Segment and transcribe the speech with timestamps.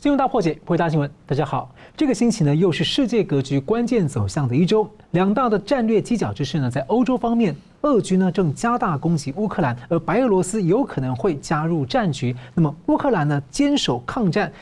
[0.00, 1.10] 新闻大破解，回答新闻。
[1.26, 4.88] 大家好，这个星期呢，又是世界格局关键走向的一周。
[5.10, 12.32] 两大的战略犄角之势呢，在欧洲方面，俄军呢正加大攻击乌克兰，而白俄罗斯有可能会加入战局。
[12.54, 14.52] 那么乌克兰呢，坚守抗战，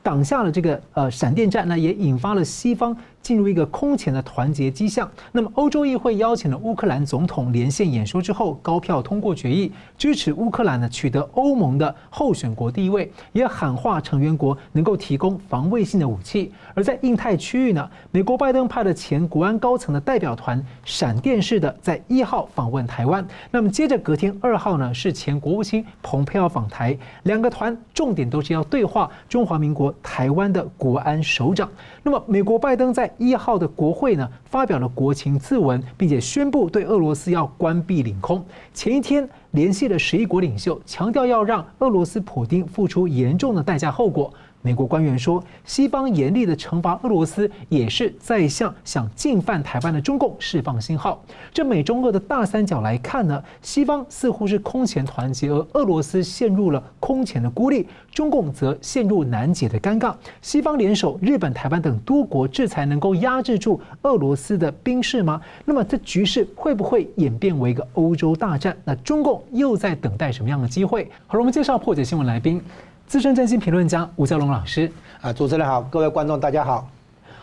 [0.00, 2.96] 挡下了这个呃闪电战，那也引发了西方。
[3.24, 5.10] 进入一个空前的团结迹象。
[5.32, 16.52] 那么，欧洲议会邀请了乌克兰总统连线演说之后，高票通过决议，支持乌克兰呢取得欧盟的候选国地位，也喊话成员国能够提供防卫性的武器。
[16.74, 23.26] 而在印太区域呢，美国拜登派的前国安高层的代表团，闪电式的在一号访问台湾。
[23.50, 31.66] 那么，接着隔天二号呢，是前国务卿蓬佩奥访台，两个团重点都是要对话中华民国台湾的国安首长。
[32.02, 38.44] 那么，美国拜登在一号的国会呢，发表了国情咨文，并且宣布对俄罗斯要关闭领空。
[38.72, 44.32] 前一天联系了十一国领袖，强调要让俄罗斯普丁付出严重的代价后果。
[44.64, 51.22] 美国官员说，西方严厉的惩罚俄罗斯，也是在向想进犯台湾的中共释放信号。
[51.52, 60.14] 这美中俄的大三角来看呢，西方似乎是空前团结，而俄罗斯陷入了空前的孤立，中共则陷入难解的尴尬。
[60.40, 65.38] 西方联手日本、台湾等多国制裁，能够压制住俄罗斯的兵势吗？
[65.66, 68.74] 那么这局势会不会演变为一个欧洲大战？
[68.82, 71.10] 那中共又在等待什么样的机会？
[71.26, 72.62] 好了，我们介绍破解新闻来宾。
[73.06, 76.88] 资深政经评论家吴家龙老师，啊，主持人好，各位观众大家好。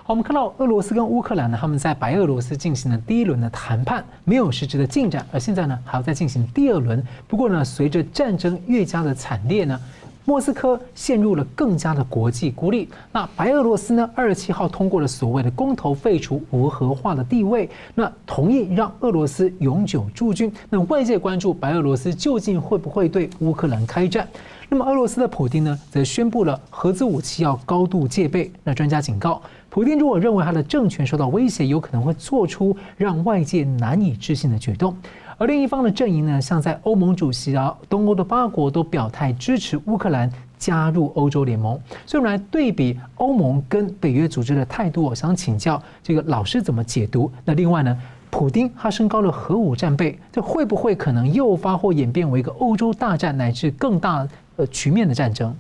[0.04, 7.02] 好，我们看到俄罗斯跟乌克兰呢，他们在白俄罗斯进行了第一轮的谈判，没有实质的进展，而现在呢，还要再进行第二轮。
[7.28, 9.80] 不过呢，随着战争越加的惨烈呢，
[10.24, 12.88] 莫斯科陷入了更加的国际孤立。
[13.12, 20.52] 那白俄罗斯呢，二十七号通过了所谓的公投，废除无核化的地位，那同意让俄罗斯永久驻军。
[20.70, 24.28] 那外界关注白俄罗斯究竟会不会对乌克兰开战？
[24.70, 28.50] 那么俄罗斯的普丁呢，则宣布了核子武器要高度戒备。
[28.64, 34.96] 那专家警告，普丁如果认为他的政权受到威胁，有可能会做出让外界难以置信的举动。
[35.42, 41.74] 而另一方的阵营呢，像在欧盟主席啊，东欧的八国都表态支持乌克兰加入欧洲联盟。
[42.06, 47.32] 所以，我们来对比欧盟跟北约组织的态度，我想请教这个老师怎么解读？
[47.44, 47.98] 那另外呢？
[48.30, 54.26] 普丁他升高了核武战备，这会不会可能诱发或演变为一个欧洲大战乃至更大
[54.58, 55.52] 呃局面的战争？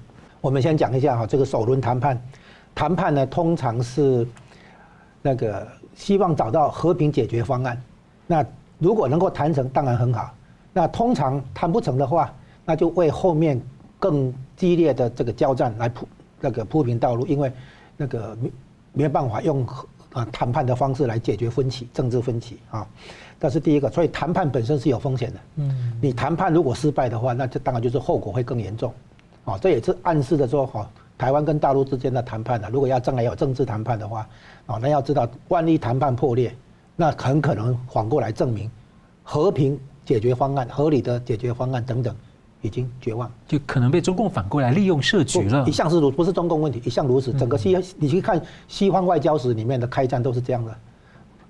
[0.41, 2.21] 我们先讲一下哈，这个首轮谈判，
[2.75, 4.27] 谈判呢通常是
[5.23, 7.81] 那个希望找到和平解决方案。
[8.27, 8.45] 那
[8.81, 10.33] 如果能够谈成，当然很好。
[10.73, 12.33] 那通常谈不成的话，
[12.65, 13.61] 那就为后面
[13.99, 16.07] 更激烈的这个交战来铺
[16.39, 17.49] 那个铺平道路，因为
[17.95, 18.51] 那个没
[18.93, 19.65] 没办法用。
[20.13, 22.85] 啊，谈判的方式来解决分歧，政治分歧啊，
[23.39, 23.89] 这是第一个。
[23.89, 25.39] 所以谈判本身是有风险的。
[25.55, 28.93] 嗯，你谈判如果失败的话，那这当然就是后果会更严重。
[29.45, 30.85] 啊，这也是暗示的说，哈，
[31.17, 34.27] 台湾跟大陆之间的谈判呢，如果要将来有政治谈判的话，
[34.65, 36.53] 啊，那要知道，万一谈判破裂，
[36.95, 38.69] 那很可能反过来证明
[39.23, 42.15] 和平解决方案、合理的解决方案等等。
[42.63, 45.67] 已经绝望，就可能被中共反过来利用设局了。
[45.67, 47.33] 一向是如，不是中共问题，一向如此。
[47.33, 50.71] 整个西，你去看西方外交史里面的开战都是这样的。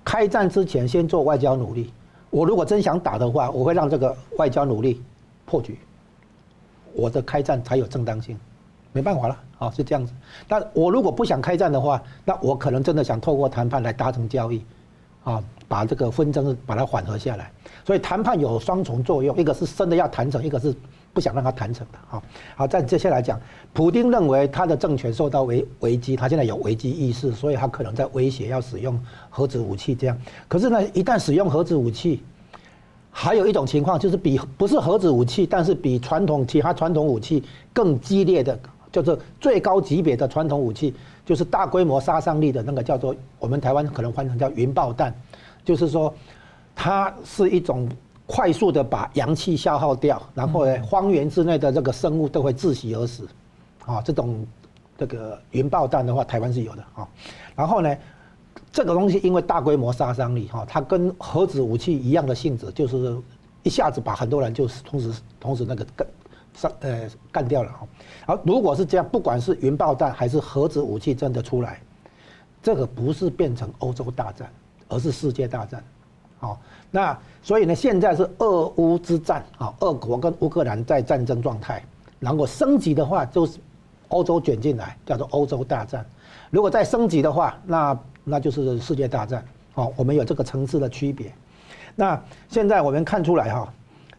[0.02, 1.92] 开战之前先做外交努力，
[2.30, 5.02] 我如果真想打的话，我会让这个外交努力
[5.44, 5.78] 破局，
[6.94, 8.34] 我的开战才有正当性。
[8.94, 10.14] 没办法了，啊，是这样子。
[10.48, 14.64] 但我如果不想开战的话，那我可能真的想透过谈判来达成交易，
[15.24, 17.50] 啊，把这个纷争把它缓和下来。
[17.84, 20.74] 所以谈判有双重作用，一个是真的要谈成，一个是。
[21.14, 22.22] 不想让他谈成的，好，
[22.56, 23.38] 好，再接下来讲，
[23.74, 30.18] 普丁认为他的政权受到危危机，他现在有危机意识，所以他可能在威胁要使用核子武器这样。
[30.48, 32.22] 可是呢，一旦使用核子武器，
[33.10, 37.44] 还有一种情况就是比不是核子武器，但是比传统其他传统武器
[37.74, 38.58] 更激烈的，
[38.92, 40.94] 就是最高级别的传统武器，
[41.26, 45.12] 就是大规模杀伤力的那个叫做我们台湾可能翻成叫云爆弹，
[45.64, 46.14] 就是说
[46.76, 47.88] 它是一种。
[48.24, 53.28] 快速的把阳气消耗掉，然后呢，方圆之内的这个生物都会窒息而死，
[53.84, 54.46] 啊，这种
[54.96, 57.06] 这个云爆弹的话，台湾是有的啊。
[57.54, 57.94] 然后呢，
[58.70, 63.14] 这个东西因为大规模杀伤力哈，它跟核子武器一样的性质，就是
[63.64, 65.84] 一下子把很多人就是同时同时那个
[66.54, 67.86] 上呃干掉了哈。
[68.26, 71.80] 而如果是这样，不管是云爆弹还是核子武器真的出来，
[72.62, 74.50] 这个不是变成欧洲大战，
[74.88, 75.82] 而是世界大战。
[76.38, 76.60] 好，
[76.90, 81.84] 那所以呢，现在是俄乌之战啊，俄国跟乌克兰在战争状态，
[82.18, 83.58] 然后升级的话就是
[84.08, 86.04] 欧洲卷进来，叫做欧洲大战。
[86.50, 89.44] 如果再升级的话，那那就是世界大战。
[89.72, 91.32] 好，我们有这个层次的区别。
[91.94, 93.72] 那现在我们看出来哈，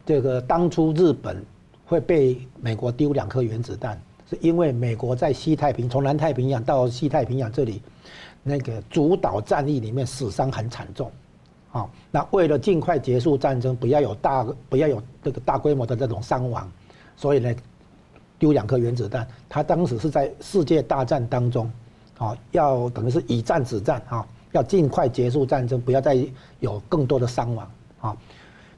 [0.04, 1.44] 这个当初日本
[1.86, 7.82] 会被美国丢两颗原子弹，是因为美国在西太平从南太平洋到西太平洋这里，
[8.42, 11.10] 那个主导战役里面死伤很惨重，
[11.72, 16.70] 啊，那为了尽快结束战争，不要有大不要有这个大规模的这种伤亡，
[17.16, 17.54] 所以呢，
[18.38, 19.26] 丢两颗原子弹。
[19.48, 21.70] 他当时是在世界大战当中，
[22.18, 26.16] 啊，要等于是以战止战啊，要尽快结束战争，不要再
[26.60, 27.70] 有更多的伤亡
[28.00, 28.16] 啊。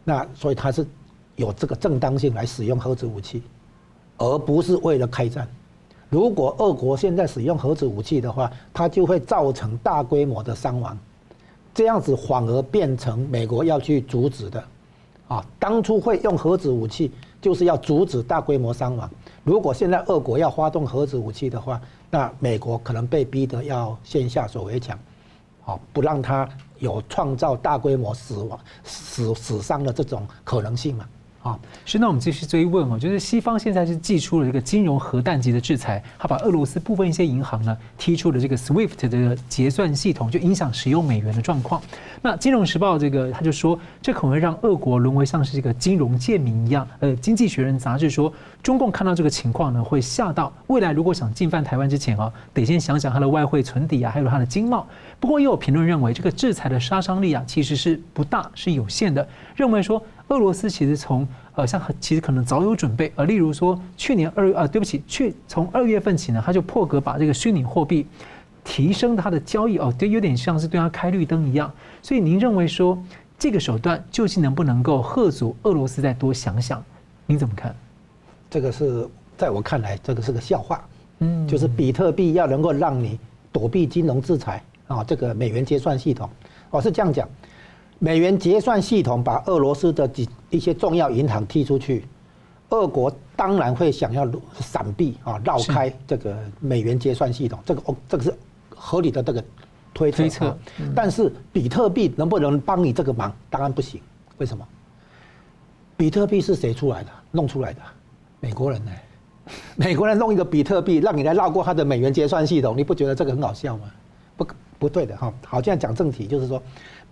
[0.05, 0.87] 那所以他是
[1.36, 3.42] 有这个正当性来使用核子武器。
[4.18, 5.46] 而不是为了开战。
[6.08, 10.98] 如果俄国现在使用核子武器的话，它就会造成大规模的伤亡，
[11.74, 14.64] 这样子反而变成美国要去阻止的。
[15.28, 17.12] 啊，当初会用核子武器
[17.42, 19.10] 就是要阻止大规模伤亡。
[19.44, 21.78] 如果现在俄国要发动核子武器的话，
[22.08, 24.98] 那美国可能被逼得要先下手为强，
[25.66, 26.48] 啊，不让它
[26.78, 31.06] 有创造大规模死亡、死死伤的这种可能性嘛。
[31.46, 41.81] 啊，是，那我们继续追问哦，就是西方现在是祭出了这个金融核弹级的制裁，他把俄罗斯部分一些银行呢踢出了这个 SWIFT 的结算系统，就影响使用美元的状况。
[42.20, 46.88] 那《金融时报》这个他就说，这可能会让俄国沦为像是一个金融贱民一样。
[46.98, 54.84] 呃，《经济学人》杂志说，中共看到这个情况呢，会吓到，未来如果想进犯台湾之前啊，得先想想他的外汇存底啊，还有他的经贸。
[55.20, 59.26] 不过，也有评论认为，这个制裁的杀伤力啊，其实是不大，是有限的。
[59.54, 60.02] 认为说。
[60.28, 68.06] 俄罗斯其实从呃，像其实可能早有准备，呃，例如说去年二月呃，对不起，去从二月份起呢，他就破格把这个虚拟货币
[68.64, 71.70] 提升它的交易哦，就有点像是对它开绿灯一样。
[72.02, 73.00] 所以您认为说
[73.38, 76.82] 这个手段究竟能不能够吓阻俄罗斯再多想想？
[77.26, 77.75] 您怎么看？
[78.50, 80.84] 这个是在我看来，这个是个笑话。
[81.20, 83.19] 嗯，就是比特币要能够让你
[83.52, 86.29] 躲避金融制裁啊，这个美元结算系统，
[86.69, 87.29] 我是这样讲。
[87.98, 92.04] 美元结算系统把俄罗斯的几一些重要银行踢出去，
[92.69, 94.28] 俄国当然会想要
[94.60, 98.34] 闪避啊，绕开这个美元结算系统，这个哦，这个是
[98.75, 99.43] 合理的这个
[99.94, 100.16] 推测。
[100.19, 100.58] 推测，
[100.94, 103.34] 但是比特币能不能帮你这个忙？
[103.48, 104.00] 当然不行。
[104.37, 104.66] 为什么？
[105.96, 107.10] 比特币是谁出来的？
[107.31, 107.81] 弄出来的？
[108.40, 108.90] 美国人呢？
[109.75, 113.84] 美国人弄一个比特币，让你来绕过他的美元结算系统，你不觉得这个很好笑吗？
[114.37, 114.46] 不，
[114.78, 115.32] 不对的哈。
[115.46, 116.62] 好，现在讲正题，就是说。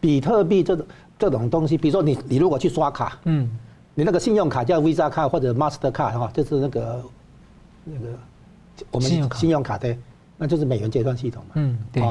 [0.05, 0.87] 比特币这种
[1.19, 3.49] 这种东西，比如说你你如果去刷卡，嗯，
[3.95, 7.03] 你那个信用卡叫 Visa 卡或者 Master 卡哈，就是那个
[7.85, 8.09] 那个
[8.91, 9.97] 我们信用卡的，
[10.37, 12.03] 那就是美元结算系统嘛，嗯，对。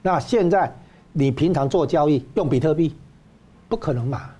[0.00, 0.74] 那现在
[1.12, 2.94] 你平常做交易用比特币，
[3.68, 4.30] 不可能嘛？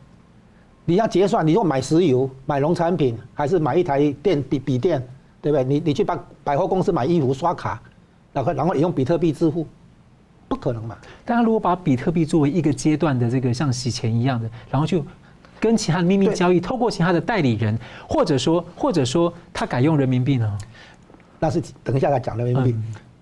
[0.86, 5.06] 你要结算，你说买石油、买农产品，还是买一台电笔笔电，
[5.42, 5.64] 对不对？
[5.64, 7.78] 你你去百百货公司买衣服刷卡，
[8.32, 9.66] 然后然后你用比特币支付。
[10.52, 10.94] 不可能嘛？
[11.24, 15.02] 但他如果把比特币作为一个阶段的这个像洗钱一样的，然后就
[15.58, 17.74] 跟其他的秘密交易，透过其他的代理人，
[18.06, 20.58] 或者说或者说他改用人民币呢？
[21.40, 22.74] 那是等一下再讲人民币。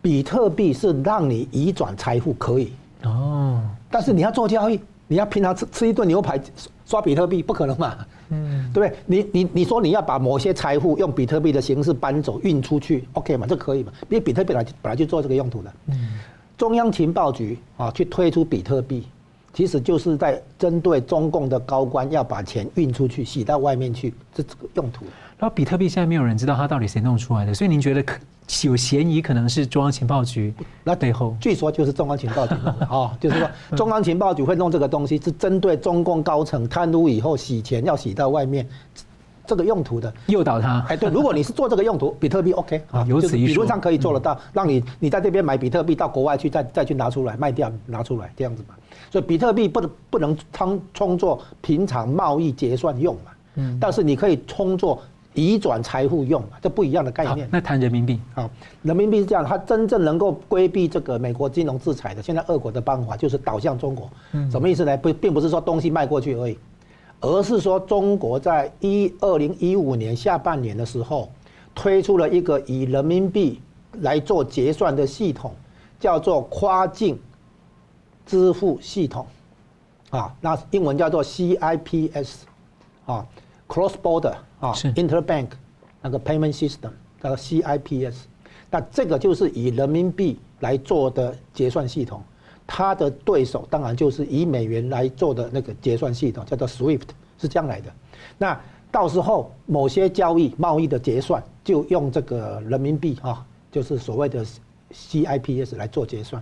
[0.02, 2.72] 比特币是让你移转财富可以
[3.04, 6.40] 哦，但是你要做交易，你要平常吃吃一顿牛排
[6.84, 7.94] 刷比特币，不可能嘛？
[8.30, 8.98] 嗯，对不对？
[9.06, 13.46] 你你你说你要把某些财富用比特币的形式搬走运出去，OK 嘛？
[13.46, 13.92] 这可以嘛？
[14.08, 15.72] 因为比特币本来本来就做这个用途的。
[15.86, 16.18] 嗯。
[16.60, 19.06] 中央情报局啊，去推出比特币，
[19.54, 25.06] 其实就是在针对中共的高官要把钱运出去，洗到外面去，这这个用途。
[25.38, 28.18] 然后比特币现在没有人知道它到底谁弄出来的，所以您觉得可
[28.64, 30.52] 有嫌疑可能是中央情报局？
[30.84, 32.54] 那背后据说就是中央情报局
[32.90, 38.68] 啊， 就是说中央情报局会弄这个东西，是针对中共高层贪污以后洗钱要洗到外面。
[39.46, 48.74] 这个用途的诱导他，哎，对，如果你是做这个用途， 比特币 OK 啊，由此理论上可以做得到，让你你在这边买比特币到国外去，再再去拿出来卖掉，拿出来这样子嘛。
[49.10, 55.02] 所以比特币不能不能充充作平常贸易结算用嘛，嗯，但是你可以充作
[55.34, 57.48] 移转财富用嘛，这不一样的概念。
[57.50, 58.48] 那谈人民币啊，
[58.82, 64.08] 人民币是这样，它真正能够规避这个美国金融制裁的，现在俄国的办法就是倒向中国，
[64.50, 64.96] 什么意思呢？
[64.96, 66.56] 不，并不是说东西卖过去而已。
[67.20, 71.30] 而是说，中国在一二零一五年下半年的时候，
[71.74, 73.60] 推出了一个以人民币
[74.00, 75.54] 来做结算的系统，
[75.98, 77.18] 叫做跨境
[78.24, 79.26] 支付系统，
[80.08, 82.30] 啊，那英文叫做 CIPS，
[83.04, 83.26] 啊
[83.68, 85.48] ，Cross Border 啊，Interbank
[86.00, 88.14] 那个 Payment System 叫做 CIPS，
[88.70, 92.22] 那这个就是以人民币来做的结算系统。
[92.72, 97.90] 他的对手当然就是以美元来做的那个结算系统，叫做 SWIFT，是这样来的。
[98.38, 98.58] 那
[98.92, 104.46] 到时候某些交易贸易的结算就用这个人民币啊，就是所谓的
[104.92, 106.40] CIPS 来做结算。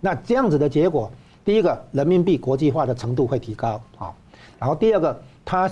[0.00, 1.10] 那这样子的结果，
[1.44, 4.10] 第一个人民币国际化的程度会提高啊。
[4.58, 5.70] 然后第二个，他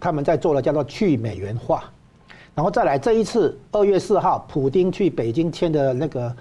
[0.00, 1.84] 他们在做了叫做去美元化。
[2.56, 6.34] 然后再来这一次二月四号，普丁去北京签的那个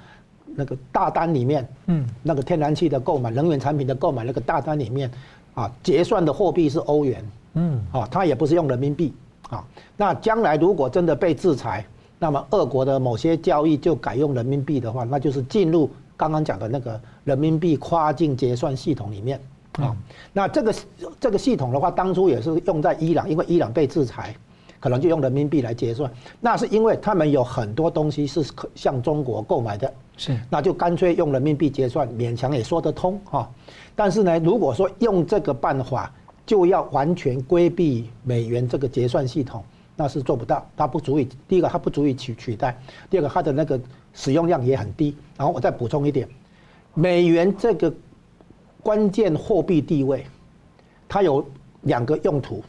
[0.56, 5.10] 那个大单里面，嗯，那个天然气的购买、能源产品的购买那个大单里面，
[5.54, 9.14] 啊，结算的货币是欧元，嗯，啊，它也不是用人民币，
[9.50, 9.66] 啊，
[9.98, 11.86] 那将来如果真的被制裁，
[12.20, 19.40] 那么俄国的某些交易就改用人民币的话，那就是进入刚刚讲的那个人民币跨境结算系统里面，
[19.74, 19.96] 啊，
[20.32, 20.76] 那这个
[21.20, 24.36] 这个系统的话，当初也是用在伊朗，因为伊朗被制裁。
[24.84, 26.12] 可能就用人民币来结算，
[26.42, 33.50] 那是因为他们有很多东西是可向中国购买的，是，那就干脆用人民币结算，勉强也说得通哈。
[33.96, 36.14] 但是呢，如果说用这个办法，
[36.46, 39.64] 就要完全规避美元这个结算系统，
[39.96, 41.30] 那是做不到，它不足以。
[41.48, 42.74] 第一个，它不足以取取代；
[43.10, 43.80] 第二个，它的那个
[44.12, 45.16] 使用量也很低。
[45.38, 46.28] 然后我再补充一点，
[46.94, 47.94] 美元这个
[48.82, 50.26] 关键货币地位，
[51.08, 51.46] 它有
[51.84, 52.62] 两个用途。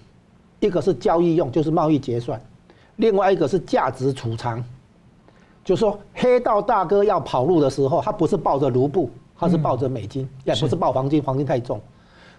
[0.66, 2.38] 一个是交易用，就是贸易结算；
[2.96, 4.62] 另外一个是价值储藏，
[5.64, 11.80] 就是说黑道大哥要跑路的时候，他不是抱着卢布，他是抱着美金，也不是抱黄金，黄金太重。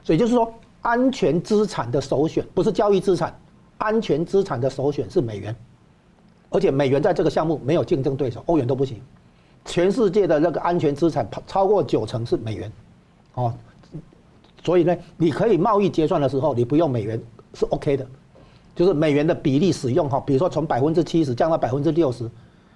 [0.03, 0.51] 所以就是说，
[0.81, 3.37] 安全资产的首选不是交易资产，
[3.77, 5.55] 安全资产的首选是美元，
[6.49, 9.01] 而且美元在这个项目没有竞争对手，欧元都不行。
[9.65, 12.71] 全世界的那个安全资产超过九成是美元，
[13.33, 13.53] 哦，
[14.63, 17.19] 所以呢，你可以贸易结算的时候，你不用美元。
[17.55, 18.05] 是 OK 的，
[18.75, 22.29] 就是美元的比例使用哈，比如说从百分之七十降到百分之六十，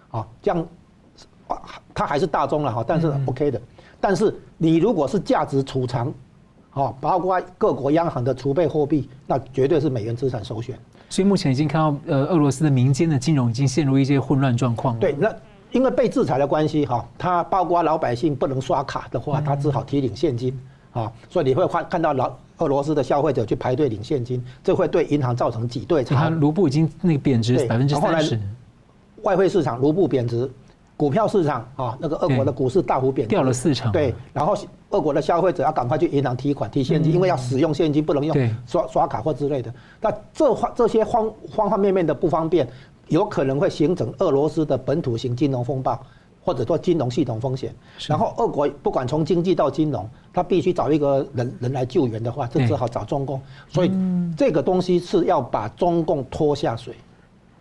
[0.09, 0.65] 啊，这样，
[1.93, 3.61] 它还是大宗了哈，但是 OK 的。
[4.01, 6.07] 但是你如果是价值储藏，
[6.71, 10.79] 啊，包括各国央行的储备货币，那绝对是美元资产首选。
[11.09, 14.97] 所以目前已经看到，呃，俄罗斯的民间的金融已经陷入一些混乱状况。
[14.99, 15.35] 对，那
[15.71, 20.57] 因为被制裁的关系哈，它包括老百姓不能刷卡的话，它只好提领现金，
[20.91, 22.31] 啊，所以你会看看到老。
[22.59, 26.03] 俄罗斯的消费者去排队领现金，这会对银行造成挤兑。
[26.03, 28.37] 它卢布已经那个贬值百分之三十。
[29.21, 30.51] 外汇市场卢布贬值，
[30.97, 33.89] 股票市场啊，那个俄国的股市大幅贬值，掉了四成。
[33.93, 34.53] 对，然后
[34.89, 39.73] 俄国的消费者要赶快去银行提款提现金，因为要使用现金，不能用刷刷卡或之类的。
[40.01, 42.67] 那这方这些方方方面面的不方便，
[43.07, 45.97] 有可能会形成俄罗斯的本土型金融风暴。
[46.41, 47.73] 或者说金融系统风险，
[48.07, 53.39] 然后俄国不管从经济到金融，他必须找一个人人来救援的话，就只好找中共。
[53.67, 53.91] 所以
[54.35, 56.95] 这个东西是要把中共拖下水，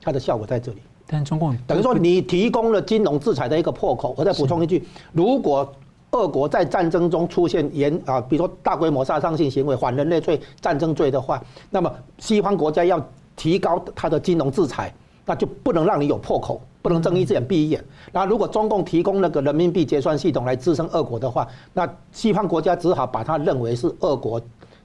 [0.01, 0.79] 它的效果在这里。
[1.07, 4.15] 但中共等于说你提供了金融制裁的一个破口。
[4.17, 5.71] 我再补充一句：如果
[6.13, 13.03] 俄国在战争中出现严啊，比如说大规模杀伤性行为、反人类罪、战争罪的话，那么西方国家要
[13.37, 14.95] 提高它的金融制裁，
[15.27, 16.61] 那就不能让你有破口。
[16.83, 17.85] 不能睁一只眼闭一眼。
[18.13, 24.41] 那如果中共提供那个人民币结算系统来支撑俄国的话，那西方国家只好把它认为是俄国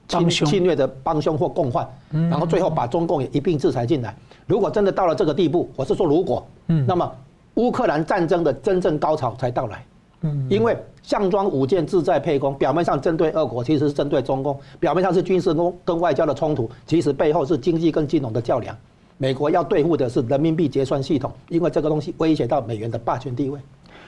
[0.08, 4.14] 侵侵略的帮凶或共犯，然后最后把中共也一并制裁进来。
[4.46, 6.46] 如果真的到了这个地步，我是说如果，
[6.86, 7.10] 那么
[7.54, 9.84] 乌克兰战争的真正高潮才到来。
[10.48, 18.74] 因为项庄舞剑，志在沛公，表面上针对俄国，其实是针对中共；表面上是军事跟跟外交的冲突，其实背后是经济跟金融的较量。
[19.16, 23.60] 美国要对付的是人民币结算系统，因为这个东西威胁到美元的霸权地位。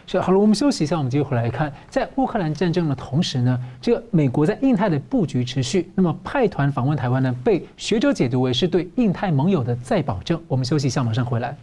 [0.09, 10.41] 是好了，我们休息一下，我们接着回来看，在乌克兰战争的同时呢，这个美国在印太的布局持续，那么派团访问台湾呢，被学者解读为是对印太盟友的再保证。
[10.47, 11.57] 我们休息一下，马上回来。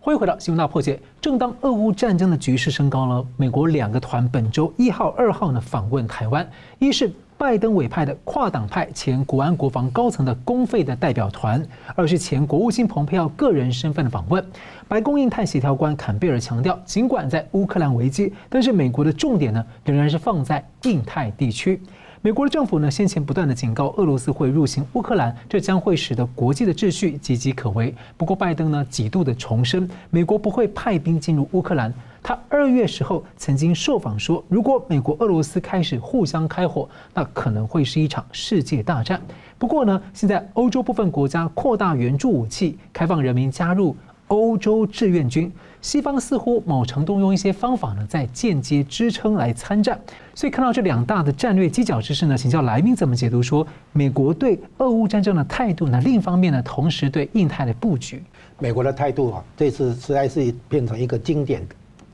[0.00, 1.00] 欢迎回到新闻大破解。
[1.20, 6.48] 正当俄乌战争的局势升高了，美国两个团本周一号、二号呢访问台湾，
[6.78, 7.10] 一是。
[7.38, 11.64] 拜登委派的跨党派前国安国防高层的公费的代表团，
[11.94, 14.44] 二是前国务卿蓬佩奥个人身份的访问。
[14.88, 21.80] 白宫印太协调官坎贝尔强调，尽管在乌克兰危机，但是美国的重点呢仍然是放在印太地区。
[22.22, 27.94] 美国的政府呢先前不断的警告俄罗斯会入侵乌克兰，这将会使得国际的秩序岌岌可危。
[28.16, 31.94] 不过拜登呢几度的重申，美国不会派兵进入乌克兰。
[32.22, 39.20] 他二月时候曾经受访说，如果美国、俄罗斯开始互相开火，那可能会是一场世界大战。
[39.58, 43.96] 不过呢，现在欧洲部分国家扩大援助武器，开放人民加入
[44.28, 49.98] 欧洲志愿军，西方似乎某程度用一些方法呢，在间接支撑来参战。
[50.34, 56.00] 所以看到这两大的战略犄角之势呢，请教来宾怎么解读说美国对俄乌战争的态度呢？
[56.04, 58.22] 另一方面呢，同时对印太的布局，
[58.58, 61.66] 美国的态度啊，这次实在是变成一个经典。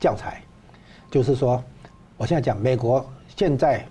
[0.05, 0.39] 教材，
[1.09, 1.63] 就是说，
[2.15, 3.03] 我现在讲美国
[3.35, 3.83] 现在，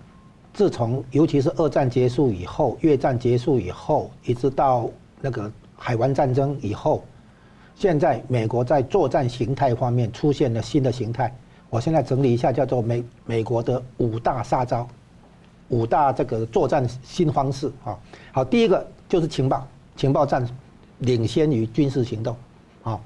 [0.52, 4.88] 自从尤其是二战结束以后，越战结束以后，一直到
[5.20, 7.02] 那个海湾战争以后，
[7.74, 11.34] 现在美国在作战形态方面出现了新的形态。
[11.68, 14.86] 我现在整理一下，叫做美美国的五大杀招，
[15.68, 17.98] 五大这个作战新方式啊。
[18.30, 19.66] 好，第一个就是情报，
[19.96, 20.48] 情报战
[21.00, 22.36] 领先于军事行动。
[22.84, 23.00] 啊，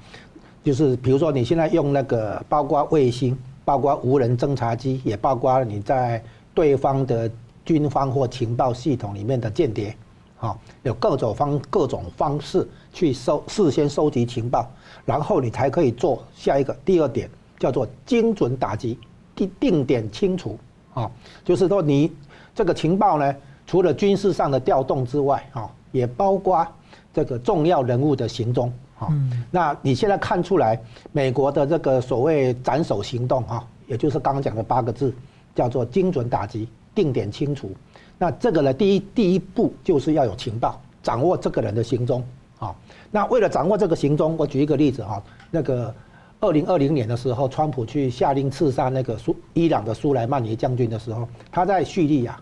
[0.69, 3.35] 就是比如说你现在用那个，包括卫星，
[3.65, 6.23] 包括无人侦察机，也包括你在
[6.53, 7.27] 对方的
[7.65, 9.97] 军方或情报系统里面的间谍，
[10.39, 14.71] 啊，有各种方各种方式去收事先收集情报，
[15.05, 18.95] 然后你才可以做下一个第二点，叫做精准打击，
[19.35, 20.55] 定定点清除，
[20.93, 21.09] 啊，
[21.43, 22.11] 就是说你
[22.53, 23.35] 这个情报呢，
[23.65, 26.63] 除了军事上的调动之外，啊，也包括
[27.11, 28.71] 这个重要人物的行踪。
[29.11, 30.79] 嗯，那你现在看出来，
[31.11, 35.13] 美国的这个所谓斩首行动，哈，也就是刚刚讲的八个字，
[35.55, 37.71] 叫做精准打击、定点清除。
[38.17, 42.21] 那这个呢，第一第一步就是要有情报，掌握这个人的行踪，
[42.59, 42.75] 啊，
[43.09, 45.93] 那为了掌握这个行踪，我举一个例子哈，那个
[46.41, 52.37] 二零二零年的时候，川普去下令刺杀那个苏伊朗的苏莱曼尼将军的时候，他在叙利亚，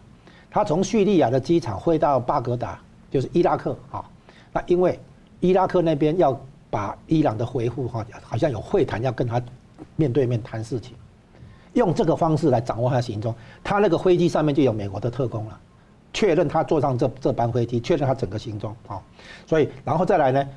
[0.49, 2.79] 他从叙利亚的机场飞到巴格达，
[3.11, 4.03] 就是伊拉克，啊，
[4.51, 4.99] 那因为。
[5.39, 6.39] 伊拉克那边要
[6.69, 9.41] 把伊朗的回复哈，好像有会谈要跟他
[9.95, 10.95] 面对面谈事情，
[11.73, 13.33] 用这个方式来掌握他行踪。
[13.63, 15.59] 他那个飞机上面就有美国的特工了，
[16.11, 19.01] 确认他坐上这这班飞机，确认他整个行踪啊。
[19.45, 20.47] 所以然后再来呢，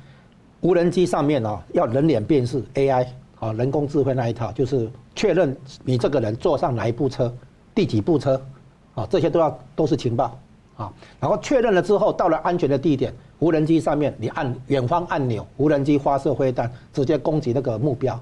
[0.61, 3.07] 无人机上面哦要人脸辨识 AI
[3.39, 7.33] 啊，人工智慧那一套，就是确认你这个人坐上哪一部车，
[7.73, 8.41] 第几部车
[8.95, 10.37] 啊，这些都要都是情报
[10.81, 10.91] 啊。
[11.19, 13.13] 然后确认了之后，到了安全的地点。
[13.39, 18.13] 无人机上面，你按远方按钮，无人机发射飞弹，直接攻击那个目标，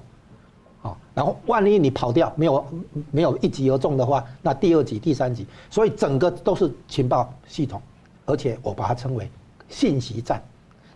[0.80, 2.64] 啊，然后万一你跑掉，没有
[3.10, 7.82] 没有一击而中的话，那第二击、第三击，所以整个都是情报系统，
[8.24, 9.30] 而且我把它称为
[9.68, 10.42] 信息战，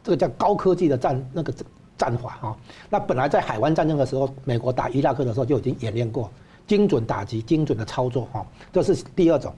[0.02, 1.52] 这个叫高科技的战那个
[1.98, 2.56] 战法啊。
[2.88, 6.30] 那本来在海湾战争的时候，美国打伊拉克的时候就已经演练过
[6.66, 9.52] 精准打击、精准的操作哈，这是第二种，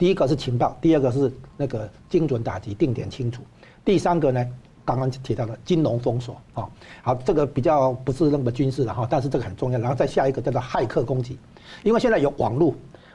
[0.00, 3.42] 第一个是情报，第二个是那个精准打击、定点清除。
[3.84, 4.42] 第三个呢，
[4.82, 6.66] 刚刚提到的金融封锁啊，
[7.02, 9.78] 好，这个比较不是那么军事的哈，但是这个很重要。
[9.78, 11.38] 然后再下一个叫做骇客攻击，
[11.82, 12.74] 因为现在有网络，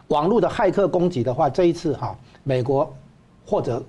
[0.09, 2.95] 网络的骇客攻击的话，这一次哈，美国
[3.47, 3.83] 或者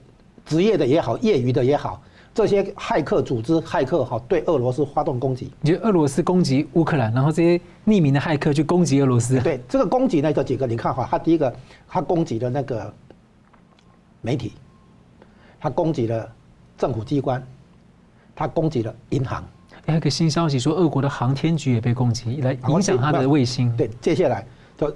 [0.46, 2.00] 职业的也好，业余的也好，
[2.36, 5.50] 这些骇客组织骇客哈，对俄罗斯发动攻击。
[5.62, 9.40] 你觉得俄罗斯攻击乌克兰，然后这些匿名的骇客去攻击俄罗斯。
[9.40, 11.50] 对，这个攻击呢，这几个你看哈，他第一个
[11.88, 12.92] 他攻击了那个
[14.20, 14.52] 媒体，
[15.58, 16.30] 他攻击了。
[16.78, 17.42] 政府机关，
[18.34, 19.42] 他攻击了银行。
[19.86, 23.74] 还有个新消息说，俄国的航天局也被攻击，来影响他的卫星。
[23.78, 24.46] 对，接下来
[24.76, 24.94] 就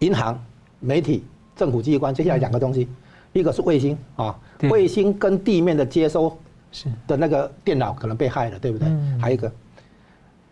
[0.00, 0.36] 银行、
[0.80, 1.22] 媒体、
[1.54, 2.88] 政府机关，接下来两个东西，
[3.32, 6.36] 一个是卫星啊，卫星跟地面的接收
[6.72, 8.88] 是的那个电脑可能被害了，对不对？
[9.20, 9.50] 还有一个，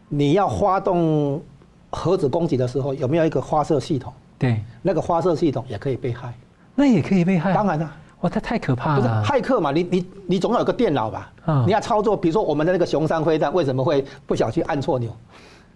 [0.09, 1.42] 你要发动
[1.90, 4.12] 核子攻击的时候，有没有一个发射系统？
[4.38, 6.35] 对，那个发射系统也可以被害。
[6.74, 7.52] 那也可以被害？
[7.52, 7.92] 当然了。
[8.20, 9.22] 哇，它太可怕了！
[9.24, 11.33] 骇客嘛，你你你总要有个电脑吧？
[11.64, 15.16] 你要操作，比如说我们的那个熊山飞弹，为什么会不小心按错钮？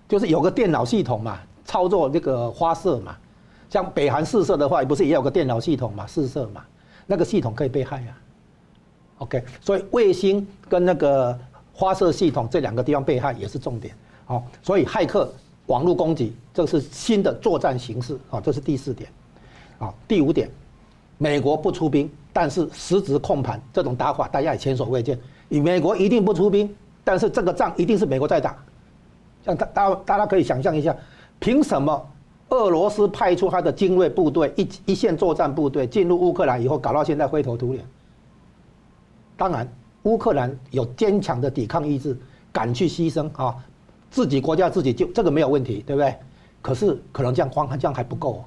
[0.08, 3.14] 就是有个电脑系统嘛，操作这个发射嘛。
[3.70, 6.64] 像北韩试射的话，不是也有个电脑系统嘛，试射嘛，
[7.06, 8.10] 那个系统可以被害啊。
[9.22, 11.38] OK，所以卫星跟那个
[11.74, 13.94] 发射系统这两个地方被害也是重点。
[14.24, 15.32] 好，所以骇客
[15.66, 19.08] 网络攻击，这是新的作战形式啊，这是第四点。
[19.78, 20.50] 好，第五点，
[21.18, 22.10] 美国不出兵。
[22.34, 25.18] 但是实质控盘这种打法，大家也前所未见。
[25.50, 28.56] 以美国一定不出兵，但是这个仗一定是美国在打。
[29.44, 30.96] 像大大大家可以想象一下，
[31.38, 32.08] 凭什么
[32.48, 37.84] 俄罗斯派出他的精锐部队一一线作战部队进入乌克兰以后，搞到现在灰头土脸？
[39.42, 39.68] 当然，
[40.04, 42.16] 乌克兰有坚强的抵抗意志，
[42.52, 43.56] 敢去牺牲啊，
[44.08, 46.14] 自己国家自己救，这个没有问题，对不对？
[46.60, 48.44] 可是可能这样慌，这样还不够。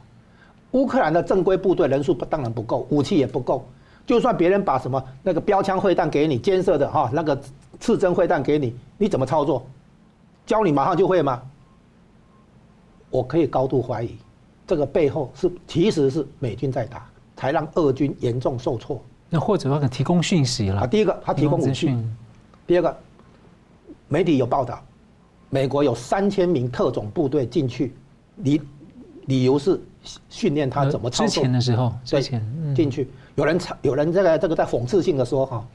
[0.72, 3.68] 乌克兰的正规部队人数当然不够，武器也不够。
[4.06, 7.38] 就算别人把什么那个标枪会弹给你，肩射的哈那个
[7.78, 9.66] 刺针会弹给你，你怎么操作？
[10.46, 11.42] 教你马上就会吗？
[13.10, 14.16] 我可以高度怀疑，
[14.66, 17.06] 这个背后是其实是美军在打，
[17.36, 19.04] 才让俄军严重受挫。
[19.30, 20.82] 那或者说提供讯息了？
[20.82, 21.96] 啊第一个他提供武器，
[22.68, 22.98] 第二个
[24.08, 24.82] 媒体有报道，
[25.50, 27.96] 美国有三千名特种部队进去，
[28.38, 28.62] 理
[29.26, 29.82] 理由是。
[30.30, 31.28] 训练他怎么操作？
[31.28, 32.40] 之前的时候，之前
[32.76, 35.66] 进去，有人有人这个这个在讽刺性的说哈，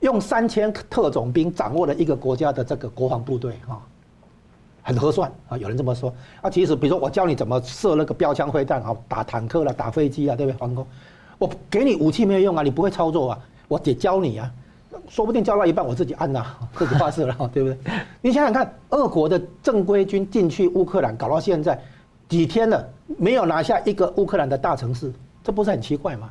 [0.00, 3.82] 用三千特种兵掌握了一个国家的这个国防部队哈，
[4.82, 6.50] 很合算啊，有人这么说啊。
[6.50, 10.58] 其实比如说我教你怎么射那个标枪飞弹啊，打坦克了，打飞机啊，对不对？
[10.58, 10.86] 防空，
[11.40, 14.52] 我给你武器没有用啊，你不会操作啊，我得教你啊，
[15.08, 16.44] 说不定教到一半我自己按呐，
[16.76, 17.78] 自己发射了，对不对？
[18.20, 21.80] 你想想看，俄国的正规军进去乌克兰搞到现在。
[22.28, 26.30] 几天了，没有拿下一个乌克兰的大城市，这不是很奇怪吗？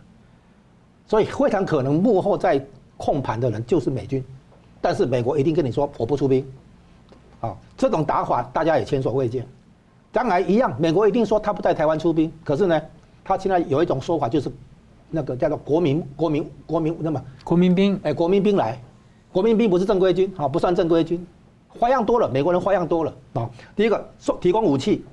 [1.05, 4.23] 所以非常可能幕后在控盘的人就是美军，
[4.79, 6.47] 但是美国一定跟你说我不出兵，
[7.41, 9.45] 啊，这种打法大家也前所未见。
[10.09, 12.81] 当然一样，美国一定说他不在台湾出兵，可是呢，
[13.21, 14.49] 他现在有一种说法就是，
[15.09, 18.79] 那个叫做国民国民国民那么国民兵，哎，国民兵来，
[19.31, 21.25] 国民兵不是正规军啊，不算正规军，
[21.67, 23.49] 花样多了，美国人花样多了啊。
[23.75, 25.03] 第一个送提供武器，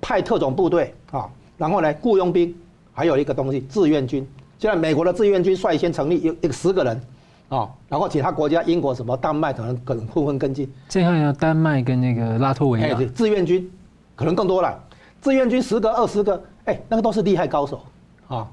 [0.00, 2.54] 派特种部队啊，然后呢雇佣兵，
[2.92, 4.26] 还有一个东西志愿军。
[4.58, 7.00] 现在美国的志愿军率先成立，有有十个人。
[7.48, 10.72] 啊，然后其他国家，英国什么丹麦可能可能纷纷跟进。
[10.88, 12.94] 这样要丹麦跟那个拉脱维亚。
[12.94, 13.70] 对，志愿军
[14.16, 14.82] 可能更多了，
[15.20, 17.82] 志愿军十个二十个，哎，那个都是厉害高手
[18.26, 18.48] 啊。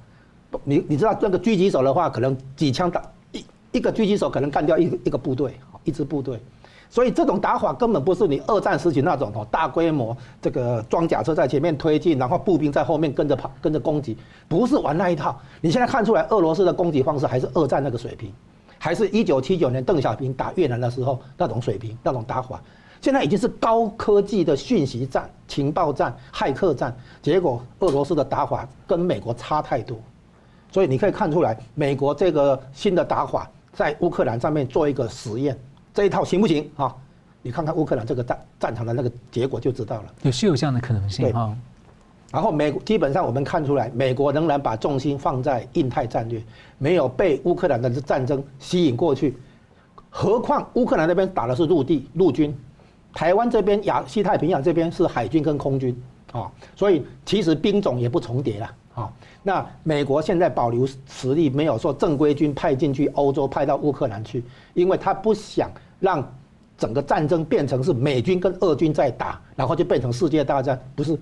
[0.63, 6.39] 你你知道那个狙击手的话，可能几枪打一一个狙击手可能干掉一一个部队，一支部队。
[6.89, 15.39] 所以这种打法根本不是你二战时期那种哦，大规模这个装甲车在前面推进，然后步兵在后面跟着跑跟着攻击，不是玩那一套。
[15.62, 18.33] 你现在看出来俄罗斯的攻击方式还是二战那个水平。
[18.81, 22.62] 还是一九七九年邓小平打越南的时候那种水平，那种打法，
[23.01, 26.95] 现在已经是高科技的讯息战、情报战、骇客战。
[27.21, 29.97] 结果俄罗斯的打法跟美国差太多，
[30.71, 35.58] 所以你可以看出来，美国这个新的打法在乌克兰上面做一个实验，
[35.93, 36.95] 这一套行不行啊？
[37.41, 40.13] 你看看乌克兰这个战战场的那个结果就知道了。
[40.23, 41.55] 有是有这样的可能性哈。
[42.32, 46.43] 然后美基本上我们看出来，美国仍然把重心放在印太战略，
[46.77, 49.36] 没有被乌克兰的战争吸引过去。
[50.10, 52.55] 何况乌克兰那边打的是陆地陆军，
[53.13, 55.99] 台湾这边亚西太平洋这边是海军跟空军
[56.32, 59.12] 啊，所以其实兵种也不重叠了啊。
[59.43, 66.27] 那美国现在保留实力，没有说正规军派进去欧洲，派到乌克兰去，因为他不想让
[66.77, 71.17] 整个战争变成是美军跟俄军在打，然后就变成世界大战，不是。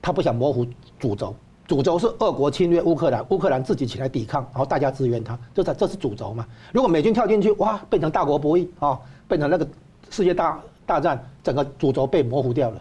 [0.00, 0.64] 他不想模糊
[1.00, 1.34] 主轴，
[1.66, 6.46] 主轴是俄国侵略乌克兰，乌克兰自己起来抵抗，然后大家支援他，这是这是主轴嘛？
[6.72, 9.66] 如果美军跳进去，哇，变成大国博弈啊，变成那个
[10.08, 12.80] 世界大大战，整个主轴被模糊掉了。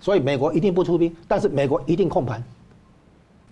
[0.00, 2.42] 所以美国一定不出兵，但是美国一定控盘。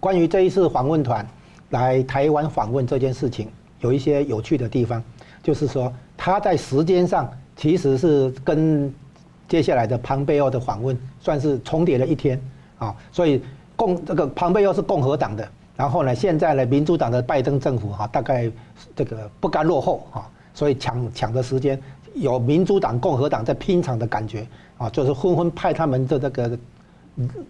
[0.05, 1.27] 关于这一次访问团
[1.71, 3.49] 来台湾访问这件事情，
[3.81, 5.03] 有一些有趣的地方，
[5.43, 8.93] 就是说他在时间上其实是跟
[9.49, 12.39] 接下来的庞贝奥的访问算是重叠了一天。
[12.77, 13.43] 啊，所以
[13.77, 18.53] 共这个庞贝奥是共和党的，然后呢，现在呢，民主党的拜登政府哈，大概
[18.95, 21.81] 这个不甘落后哈，所以抢抢的时间，
[22.13, 26.59] 有民主党、共和党在拼场的感觉啊，就是纷纷派他们的这个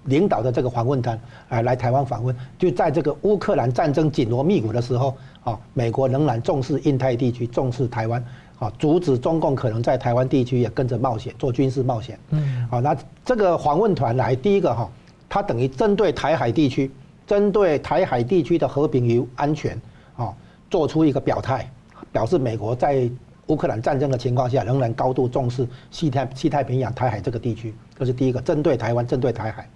[0.04, 8.24] 领导的这个访问团啊来台湾访问，就在这个乌克兰战争紧锣密鼓的时候啊，美国仍然重视印太地区，重视台湾
[8.58, 12.18] 啊，阻止中共可能在台湾地区也跟着冒险做军事冒险。
[12.30, 14.90] 嗯，好，那这个访问团来第一个哈。
[15.26, 16.88] 它等于针对台海地区，
[17.26, 19.76] 针对台海地区的和平与安全，
[20.16, 20.32] 啊，
[20.70, 21.68] 做出一个表态，
[22.12, 23.10] 表示美国在
[23.48, 27.74] 乌克兰战争的情况下，仍然高度重视西太西太平洋台海这个地区。
[27.98, 29.68] 这是第一个，针对台湾，针对台海。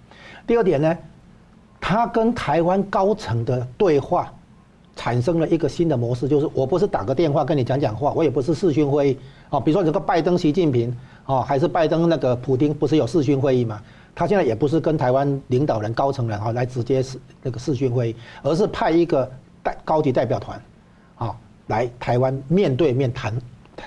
[0.47, 0.97] 第二点呢，
[1.79, 4.33] 他跟台湾高层的对话，
[4.95, 9.17] 产生了一个新的模式，就是我不是打个电话跟你讲讲话，我也不是视讯会议，
[9.49, 13.81] 啊，比如说这个拜登、习近平，啊，还是拜登那个普丁，不是有视讯会议吗？
[14.15, 19.31] 他现在也不是跟台湾领导人、高层人哈来直接视那个视讯会议，而是派一个
[19.63, 20.61] 代高级代表团，
[21.15, 21.33] 啊，
[21.67, 23.33] 来台湾面对面谈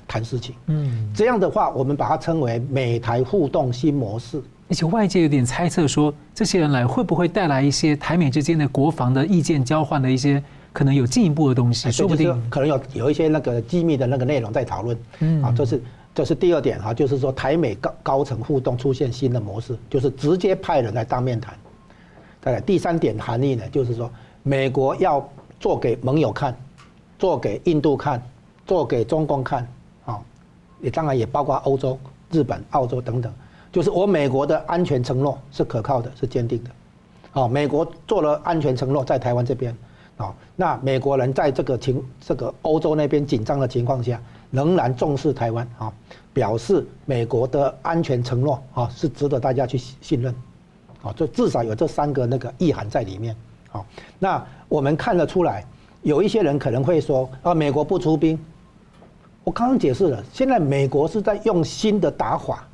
[0.07, 0.55] 谈事情。
[0.67, 4.43] 嗯，这样的话，我们把它称为美台互动新模式。
[4.69, 11.91] 而且外界有点猜测说，这些人来会不会带来一些台美之间的国防的意见交换的一些可能有进一步的东西？
[11.93, 14.99] 说不定可能有有一些那个机密的那个内容在讨论。
[15.21, 15.83] 嗯，啊，这是。
[16.15, 21.55] 这是第二点哈，就是说台美高高层互动出现新的模式，就是直接派人来当面谈。
[22.43, 25.27] 再来第三点含义呢，就是说美国要
[25.59, 26.55] 做给盟友看，
[27.19, 28.23] 做给印度看，
[28.67, 29.67] 做给中共看，啊，
[30.83, 31.99] 也当然也包括欧洲、
[32.31, 33.33] 日本、澳洲等等，
[33.73, 37.41] 就是我美国的安全承诺是可靠的，是坚定的。
[37.41, 39.75] 啊，美国做了安全承诺在台湾这边，
[40.19, 44.21] 啊，那美国人在这个情这个欧洲那边紧张的情况下。
[44.53, 45.91] 仍然重视台湾啊，
[46.35, 50.31] 表示美国的安全承诺啊是值得大家去信任，
[51.03, 53.35] 啊，这至少有这三个那个意涵在里面
[53.71, 53.83] 啊。
[54.19, 55.65] 那我们看得出来，
[56.03, 58.39] 有一些人可能会说啊，美国不出兵。
[59.45, 62.65] 我刚刚解释了，现在美国是在用新的打法。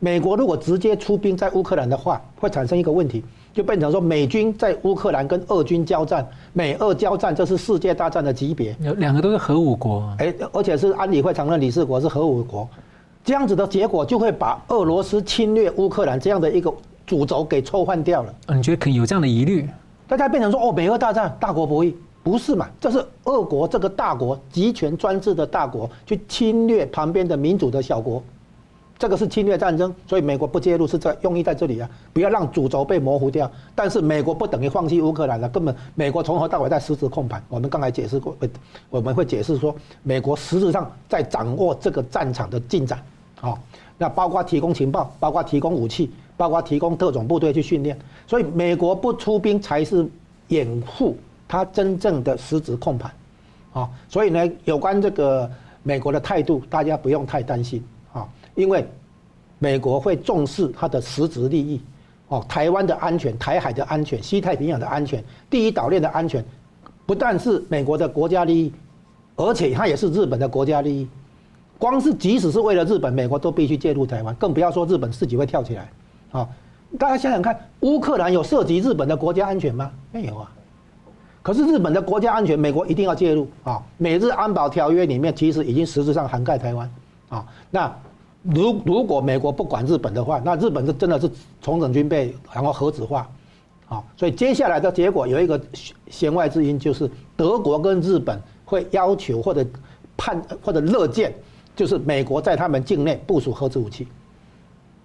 [0.00, 3.24] 美国如果直接出兵在乌克兰的话，会产生一个问题。
[3.54, 8.76] 就变成说，美军在乌克兰跟俄军交战，美俄交战，这是世界大战的级别。
[8.80, 12.68] 有两个都是核武国，哎，而且是安理会常任理事国，是核武国，
[13.24, 16.70] 这样子的结果就会把俄罗斯侵略乌克兰这样的一个
[17.06, 18.34] 主轴给抽换掉了。
[18.48, 19.66] 你觉得可能有这样的疑虑？
[20.06, 21.94] 大家变成说，哦，美俄大战，大国博弈，
[22.26, 22.68] 不是嘛？
[22.80, 28.20] 这是俄国这个大国集权专制的大国去侵略旁边的民主的小国，
[28.98, 33.48] 这个是侵略战争，所以美国不介入是在用意在这里啊，不要让主轴被模糊掉。
[33.76, 37.40] 但是美国不等于放弃乌克兰了，根本美国从头到尾在实质控盘。
[37.48, 38.36] 我们刚才解释过，
[38.90, 43.00] 我们会解释说，美国实质上在掌握这个战场的进展，
[43.40, 43.56] 好，
[43.96, 47.96] 那包括提供情报，包括提供武器，包括提供特种部队去训练。
[48.26, 50.04] 所以美国不出兵才是
[50.48, 51.16] 掩护
[51.48, 53.12] 他真正的实质控盘，
[53.72, 55.50] 啊，所以呢，有关这个
[55.82, 58.26] 美国的态度，大家不用太担心啊。
[58.54, 58.86] 因为
[59.58, 61.80] 美国会重视它的实质利益，
[62.28, 66.44] 哦，台湾的安全、台海的安全、西太平洋的安全、第一岛链的安全，
[67.04, 68.72] 不但是美国的国家利益，
[69.36, 71.08] 而且它也是日本的国家利益。
[71.78, 75.88] 光是即使是为了日本，美国都必须介入台湾，更不要说日本自己会跳起来。
[76.32, 76.48] 啊，
[76.98, 79.92] 大家想想看，乌克兰有涉及日本的国家安全吗？
[80.10, 80.50] 没有啊。
[81.46, 83.80] 可是日本的国家安全，美国一定要介入啊。
[83.98, 86.90] 美日安保条约里面其实已经实质上涵盖台湾
[87.28, 87.46] 啊。
[87.70, 87.96] 那
[88.42, 91.30] 如如果美国不管日本的话，那日本是真的是
[91.62, 93.30] 重整军备，然后核子化，
[93.88, 95.60] 啊，所以接下来的结果有一个
[96.08, 99.64] 弦外之音，就是德国跟日本会要求或者
[100.16, 101.32] 判或者乐见，
[101.76, 104.08] 就是美国在他们境内部署核子武器。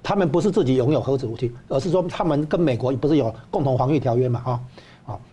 [0.02, 4.60] 他们不是自己拥有核子武器，而是说他们跟美国不是有共同防御条约嘛，啊，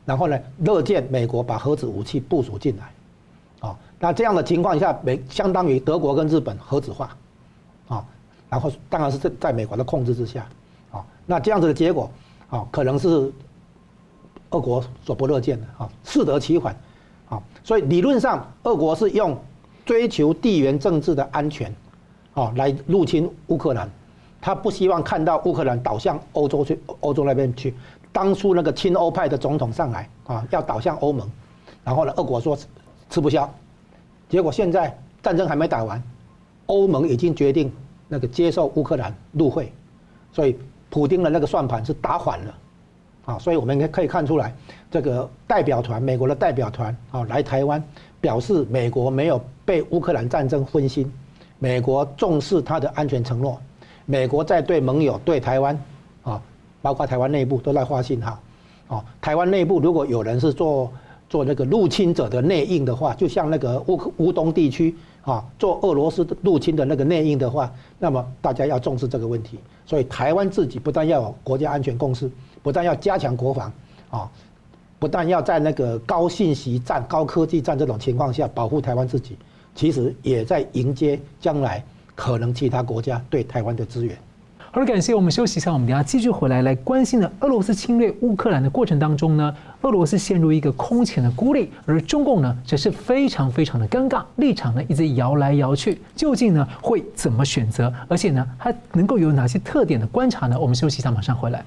[0.05, 7.17] 然后呢，乐见美国把核子武器部署进来，啊，那这样的情况下，美相当于德国跟日本核子化。
[7.89, 8.05] 啊，
[8.51, 10.47] 然后当然是在在美国的控制之下，
[10.91, 12.11] 啊，那这样子的结果，
[12.51, 13.33] 啊，可能是
[14.51, 16.77] 俄国所不乐见的，啊，适得其反，
[17.31, 19.35] 啊，所以理论上，俄国是用
[19.87, 21.75] 追求地缘政治的安全，
[22.35, 23.91] 啊，来入侵乌克兰，
[24.39, 27.75] 他不希望看到乌克兰倒向欧洲去，欧洲那边去。
[28.13, 31.31] 当初那个亲欧派的总统上来，啊，要倒向欧盟，
[31.85, 32.59] 然后呢，俄国说
[33.11, 33.49] 吃不消，
[34.29, 36.03] 结果现在战争还没打完。
[36.67, 37.73] 欧盟已经决定
[38.09, 39.73] 那个接受乌克兰入会，
[40.33, 40.55] 所以
[40.91, 42.55] 普丁的那个算盘是打反了，
[43.25, 44.55] 啊，所以我们可以看出来，
[44.91, 47.83] 这个代表团，美国的代表团啊来台湾，
[48.21, 51.11] 表示美国没有被乌克兰战争分心，
[51.59, 53.59] 美国重视它的安全承诺，
[54.05, 55.79] 美国在对盟友、对台湾，
[56.89, 58.41] 包括台湾内部都在发信号，
[58.87, 60.91] 哦，台湾内部如果有人是做
[61.29, 64.95] 做那个入侵者的内应的话，就像那个乌乌东地区。
[65.23, 69.59] 啊，做俄罗斯入侵的那个内应的话，那么大家要重视这个问题。
[69.85, 72.31] 所以台湾自己不但要有国家安全共识，
[72.63, 73.71] 不但要加强国防，
[74.09, 74.31] 啊，
[74.99, 79.37] 不但要在那个高信息战、高科技战这种情况下保护台湾自己，
[79.75, 84.17] 其实也在迎接将来可能其他国家对台湾的支援。
[84.79, 97.93] 好，感谢我们休息一下，我们等下继续回来来关心的俄罗斯侵略乌克兰的过程当中呢，俄罗斯陷入一个空前的孤立，而中共呢则是非常非常的尴尬，立场呢一直摇来摇去，究竟呢会怎么选择？
[98.07, 100.57] 而且呢，还能够有哪些特点的观察呢？
[100.57, 101.65] 我们休息一下，马上回来。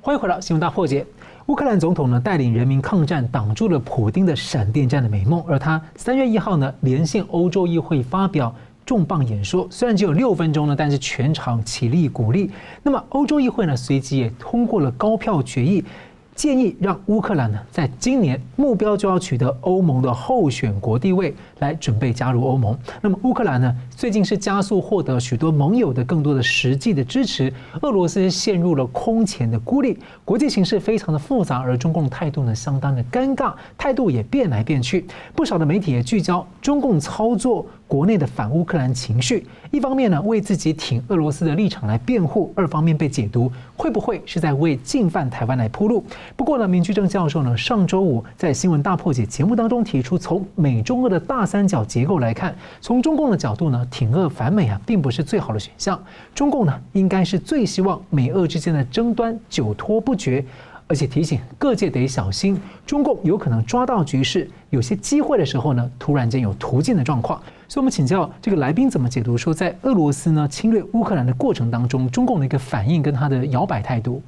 [0.00, 1.04] 欢迎回到新闻大破解。
[1.46, 8.54] 乌克兰总统呢带领人民抗战，挡住了普丁的闪电战的美梦，而他三月一号呢连线欧洲议会发表。
[8.86, 12.50] 重磅演说虽然只有六分钟呢，但是全场起立鼓励。
[12.82, 15.84] 那么欧洲议会呢，随即也通过了高票决议。
[16.32, 22.74] 建议让乌克兰呢，在今年目标就要取得欧盟的候选国地位，来准备加入欧盟。
[23.02, 27.52] 那么乌克兰呢，最近是加速获得许多盟友的更多的实际的支持。
[27.82, 35.04] 俄罗斯陷入了空前的孤立，国际形势非常的复杂，而中共态度呢，相当的尴尬，态度也变来变去。
[35.34, 46.04] 不少的媒体也聚焦中共操作国内的反乌克兰情绪，一方面呢，为自己挺俄罗斯的立场来辩护，二方面被解读会不会是在为进犯台湾来铺路？
[46.36, 56.00] 不过呢，明居正教授呢，上周五在新闻大破解节目当中提出，从美中俄的大三角结构来看，从中共的角度呢，挺俄反美啊，并不是最好的选项。
[56.32, 60.44] 中共呢，应该是最希望美俄之间的争端久拖不决，
[60.86, 67.42] 而且提醒各界得小心，中共有可能抓到局势，有些机会的时候呢，突然间有突进的状况。
[67.70, 74.20] 所以，我们请教这个来宾怎么解读说，在俄罗斯呢侵略乌克兰的过程当中，中共的一个反应跟他的摇摆态度。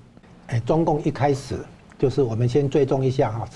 [0.46, 1.58] 哎，中共一开始。
[1.98, 3.48] 就是我们先追踪一下哈，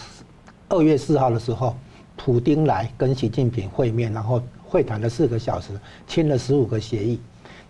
[0.69, 1.77] 二月四号的时候，
[2.17, 5.71] 普丁来跟习近平会面，然后会谈了四个小时，
[6.09, 7.21] 签了十五个协议。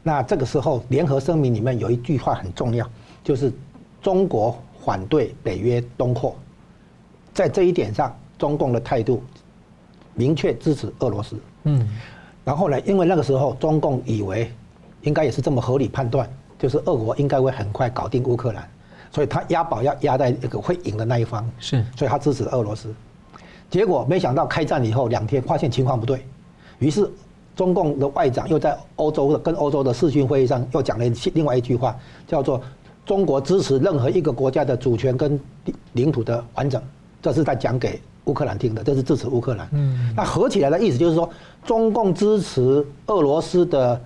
[0.02, 2.90] 那这个时候，联合声明里面有一句话很重要，
[3.22, 3.52] 就是
[4.00, 6.34] 中国反对北约东扩。
[7.34, 9.22] 在这一点上，中共的态度
[10.14, 11.36] 明确支持俄罗斯。
[11.66, 11.86] 嗯。
[12.44, 14.50] 然后呢，因为那个时候中共以为
[15.02, 18.66] 应该也是这么合理判断，就是俄国应该会很快搞定乌克兰。
[19.12, 22.92] 所以他押宝要押在那个会赢的那一方，是，所以他支持俄罗斯。
[23.70, 26.24] 结果没想到开战以后两天，发现情况不对，
[26.78, 27.10] 于是
[27.54, 32.60] 中共的外长又在欧洲的跟欧洲的视讯会议上又讲了另外一句话，叫做
[33.06, 35.40] “中国支持任何一个国家的主权跟
[35.94, 36.82] 领土的完整”，
[37.22, 39.68] 这是在讲给乌克兰听的，这是支持乌克兰。
[39.72, 41.28] 嗯，那合起来的意思就是说，
[41.64, 44.00] 中共支持俄罗斯的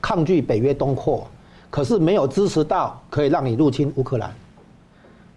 [0.00, 1.26] 抗拒北约东扩，
[1.70, 4.32] 可是没有支持到可以让你入侵乌克兰。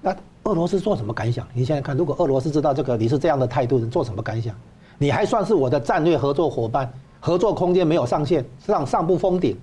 [0.02, 1.48] 那俄罗斯做什么感想？
[1.54, 4.54] 你现在看，如果俄罗斯知道这个你是这样的态度，你做什么感想？
[4.98, 6.92] 你还算是我的战略合作伙伴？
[7.20, 9.58] 合作空间没有上限，上上不封顶，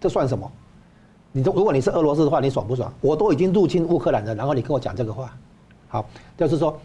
[0.00, 0.50] 这算什么？
[1.32, 2.92] 你如果你是俄罗斯的话，你爽不爽？
[3.00, 5.32] 我都已经入侵乌克兰了，然后你跟我讲这个话，
[5.88, 6.04] 好，
[6.36, 6.78] 就是说，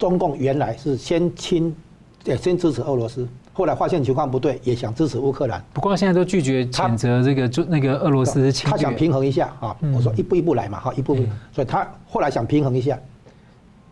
[0.00, 1.76] 中共原来是先亲，
[2.24, 5.62] 也先支持俄罗斯，后来发现情况不对，也想支持乌克兰。
[5.74, 8.70] 不过现在都拒绝谴责这个就那个俄罗斯侵略。
[8.70, 12.98] 他想平衡一下啊，我说一步一步来嘛，哈，一步步，所以他后来想平衡一下，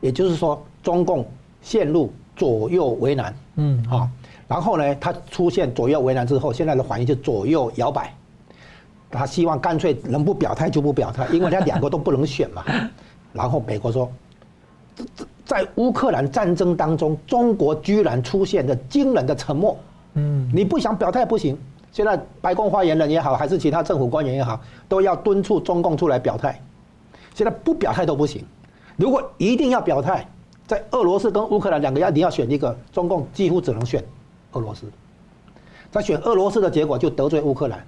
[0.00, 1.28] 也就是说，中共
[1.60, 4.08] 陷入左右为难，嗯，好。
[4.48, 8.14] 然后呢，他出现左右为难之后，现在的反应就左右摇摆。
[9.10, 12.64] 他希望干脆能不表态就不表态，因为他两个都不能选嘛。
[13.34, 14.10] 然后美国说，
[15.48, 19.74] 在乌克兰战争当中，中国居然出现了惊人的沉默。
[20.12, 21.56] 嗯，你不想表态不行。
[21.90, 26.60] 现在白宫发言人也好，还是其他政府官员也好，都要敦促中共出来表态。
[27.34, 28.44] 现在不表态都不行。
[28.98, 30.28] 如果一定要表态，
[30.66, 34.04] 在俄罗斯跟乌克兰两个要你要选一个，中共几乎只能选。
[34.52, 34.84] 俄罗斯，
[35.90, 37.82] 他选俄罗斯的结果就得罪乌克兰，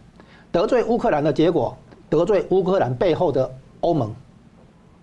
[0.50, 1.76] 得罪乌克兰的结果
[2.08, 4.14] 得罪乌克兰背后的欧盟，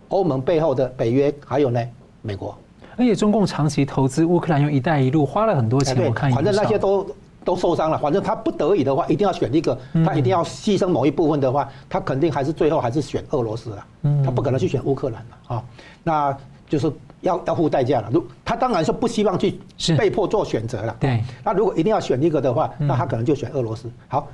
[0.10, 1.80] 欧盟背后的北约，还有呢
[2.28, 2.56] 美国。
[2.98, 5.96] 而且中共长期投资乌克兰，用“一带一路”花了很多钱。
[6.06, 7.08] 我看，反正那些都
[7.46, 7.98] 都受伤了。
[7.98, 13.86] 反正他不得已的话，一定要选一个，他一定要牺牲某一部分的话，他肯定还是最后还是选俄罗斯了。
[14.26, 15.63] 他不可能去选乌克兰了啊。
[16.04, 16.38] 那
[16.70, 16.92] 就是。
[17.22, 19.60] 要要付代价了，如他当然是不希望去
[19.98, 20.96] 被迫做选择了。
[21.00, 23.90] 对，那如果一定要选一个的话，那他可能就选俄罗斯。
[24.08, 24.28] 好，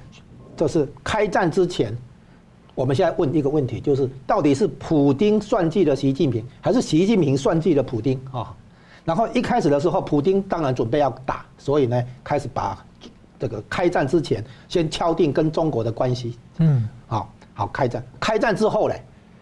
[0.58, 1.98] 这是开战之前，
[2.76, 8.54] 我们现在问一个问题，就是到底是普丁算计了习近平，还是习近平算计了普丁啊？
[9.06, 12.84] 然后一开始的时候，普丁当然准备要打，所以呢，开始把
[13.38, 16.38] 这个开战之前先敲定跟中国的关系。
[16.60, 18.96] 嗯，好，好开战，开战之后呢，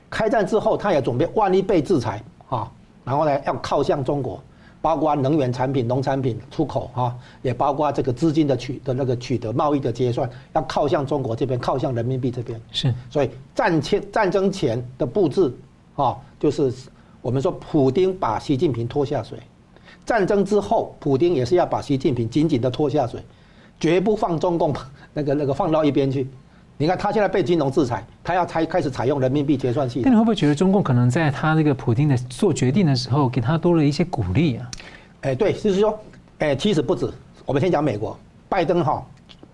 [0.10, 2.70] 开战之后他也准备万一被制裁啊。
[3.04, 4.44] 然后呢，要靠向中国，
[4.82, 12.60] 包括能源产品、农产品出口哈，也包括这个资金的取的那个取得、贸易的结算，要靠向中国这边，靠向人民币这边。
[12.72, 15.54] 是，所以战前战争前的布置
[15.96, 16.74] 啊，就是
[17.22, 19.38] 我们说普丁把习近平拖下水，
[20.04, 23.24] 战争之后，普丁也是要把习近平紧紧的拖下水，
[23.80, 24.74] 绝不放中共
[25.14, 26.28] 那个那个放到一边去。
[26.82, 30.04] 你看他现在被金融制裁，他要开开始采用人民币结算系统。
[30.06, 34.72] 那你会不会觉得中共可能在他这个普京的做决定的时候，给他多了一些鼓励啊？
[35.22, 36.00] 哎，对，就是说，
[36.40, 37.08] 哎，其实不止。
[37.46, 38.18] 我们先讲美国，
[38.50, 39.06] 拜登哈，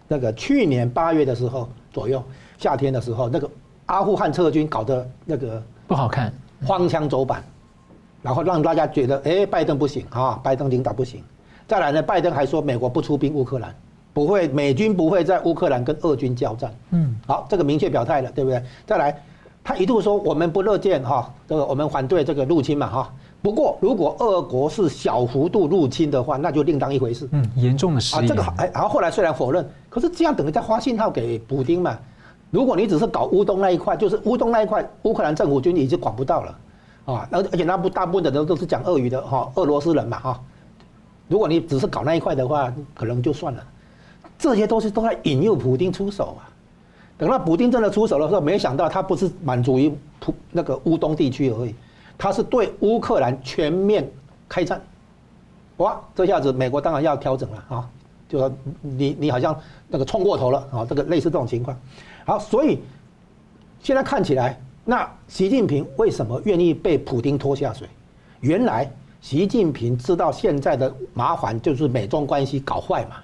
[0.07, 2.23] 那个去年八月的时候左右，
[2.57, 3.49] 夏天的时候，那个
[3.87, 6.31] 阿富汗撤军搞得那个不好看，
[6.65, 7.43] 荒腔走板，
[8.21, 11.21] 然后让大家觉得，哎，拜登不行啊，拜登领导不行。
[11.67, 13.75] 再来呢，拜登还说美国不出兵乌克兰。
[14.17, 16.73] 不会，美军不会在乌克兰跟俄军交战。
[16.89, 18.59] 嗯，好，这个明确表态了，对不对？
[18.83, 19.15] 再来，
[19.63, 23.13] 他一度说我们不乐见哈，这个我们反对这个入侵嘛哈。
[23.43, 27.29] 不过，如果俄国是小幅度入侵的话，那就另当一回事。
[27.31, 28.19] 嗯，严重的失忆。
[28.19, 31.95] 啊，这个哎，然后后来虽然否认，可是这样等于在发信号给普丁嘛。
[32.49, 36.59] 如果你只是搞乌东那一块，就是乌东那一块，乌克兰政府军已经管不到了
[37.05, 37.29] 啊。
[37.31, 40.41] 而而且那不大部分的人都是讲俄语的哈，俄罗斯人嘛哈。
[41.27, 43.63] 如果你只是搞那一块的话，可能就算了。
[44.37, 46.49] 这些东西都在引诱普丁出手啊！
[47.17, 51.73] 等到普丁真的出手的时候，没想到他不是满足于普那个乌东地区而已，
[52.17, 54.07] 他是对乌克兰全面
[54.47, 54.79] 开战。
[55.77, 55.99] 哇！
[56.15, 57.89] 这下子美国当然要调整了啊，
[58.29, 61.75] 就说你你好像那个冲过头了啊，这个类似这种情况。
[62.25, 62.79] 好，所以
[63.81, 67.87] 现在看起来，那习近平为什么愿意被普丁拖下水？
[68.41, 68.87] 原来
[69.21, 73.15] 习近平知道现在的麻烦就是美中关系搞坏嘛。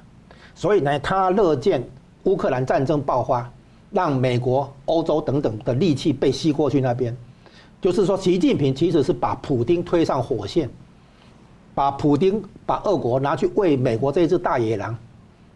[0.55, 1.83] 所以呢，他乐见
[2.23, 3.51] 乌克兰战争爆发，
[3.91, 7.15] 让美国、欧洲等等的力气被吸过去那边，
[7.81, 10.69] 就是说，习近平其实是把普丁推上火线，
[11.75, 14.95] 把普丁把俄国拿去喂美国这一只大野狼，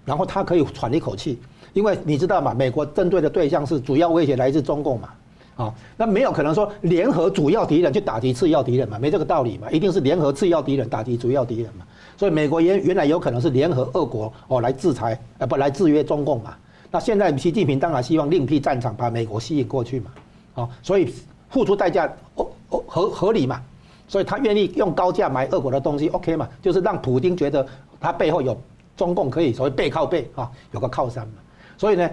[0.04, 1.40] 然后他可以喘一口气，
[1.74, 5.10] 因为你知道嘛，美国针对的对象是主要威胁来自中共嘛，
[5.56, 11.86] 啊，那没有可能说联合主要敌人去打击次要敌人嘛，没这个道理嘛，一定是联合次要敌人打击主要敌人嘛。
[12.18, 16.56] 所以美国原原来有可能是联合俄国哦来制裁，呃不来制约中共嘛。
[16.90, 20.12] 那现在习近平当然希望另辟战场，把美国吸引过去嘛。
[20.56, 21.14] 哦，所以
[21.50, 23.62] 付出代价哦哦合合理嘛。
[24.08, 26.48] 所以他愿意用高价买俄国的东西，OK 嘛？
[26.62, 27.68] 就是让普京觉得
[28.00, 28.58] 他背后有
[28.96, 31.34] 中共可以所谓背靠背啊，有个靠山嘛。
[31.78, 32.10] 所以呢，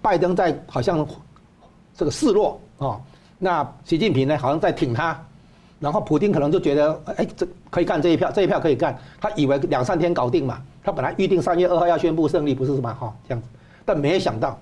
[0.00, 1.04] 拜登在好像
[1.92, 3.00] 这个示弱啊，
[3.36, 5.25] 那习近平呢好像在挺他，
[5.78, 10.58] 然后普丁可能就觉得哎，这可以干这一票，这一票可以干，他以为两三天搞定嘛。
[10.82, 12.94] 他本来预定三月二号要宣布胜利，不是什么？
[12.94, 13.48] 哈，这样子，
[13.84, 14.58] 但没想到，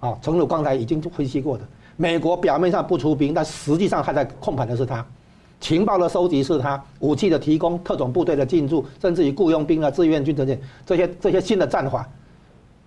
[0.00, 1.64] 啊，诚如刚才已经分析过的，
[1.96, 5.04] 美国表面上不出兵，但实际上还在控盘的是他，
[5.58, 12.06] 情报的收集是他，武器的提供、特种部队的进驻，甚至于雇佣兵啊、志愿军等等这些这些新的战法，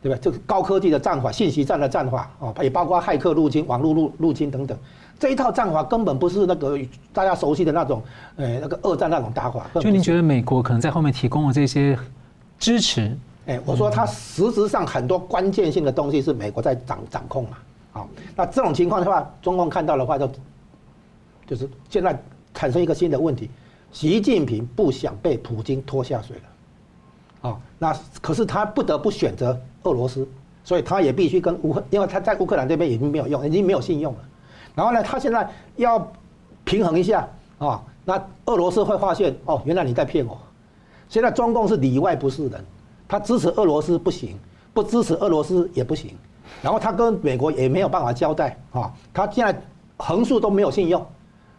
[0.01, 0.17] 对吧？
[0.21, 4.77] 这个高科技的战法、信息战的战法啊，也包括骇客入侵、网络入入侵等等，
[5.19, 6.79] 这一套战法根本不是那个
[7.11, 8.01] 大家熟悉的那种，
[8.37, 9.67] 呃，那个二战那种打法。
[9.81, 11.97] 就您觉得美国可能在后面提供了这些？
[12.57, 17.57] 支持，哎，我说它实质上很多关键性的东西是美国在掌掌控嘛，
[17.93, 20.29] 好，那这种情况的话，中共看到的话就，
[21.47, 22.21] 就是现在
[22.53, 23.49] 产生一个新的问题，
[23.93, 30.27] 习近平不想被普京拖下水了，啊，那可是他不得不选择俄罗斯，
[30.65, 34.19] 所以他也必须跟乌克，因为他在乌克兰这边已经没有用，已经没有信用了，
[34.75, 36.11] 然后呢，他现在要
[36.63, 40.37] 平衡一下啊，那俄罗斯会发现哦，原来你在骗我。
[41.07, 42.63] 现在中共是里外不是人，
[43.07, 44.37] 他支持俄罗斯不行，
[44.73, 46.15] 不支持俄罗斯也不行，
[46.61, 49.59] 然后他跟美国也没有办法交代啊，他现在
[49.97, 51.03] 横竖都没有信用，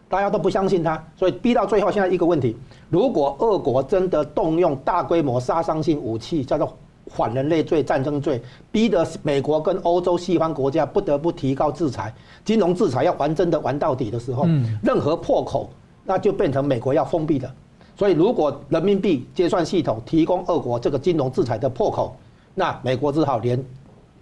[0.07, 2.57] 大家都不相信他，所以逼到最后，现在一个问题：
[2.89, 6.77] 如果俄国真的动用大规模杀伤性武器，叫做
[7.13, 8.41] 反人类罪、战争罪，
[8.71, 12.13] 逼得美国跟欧洲西方国家不得不提高制裁，
[12.45, 14.47] 金融制裁要玩真的玩到底的时候，
[14.81, 15.69] 任何破口
[16.05, 17.51] 那就变成美国要封闭的。
[17.97, 22.15] 所以，如果人民币结算系统提供俄国这个金融制裁的破口，
[22.55, 23.63] 那美国只好连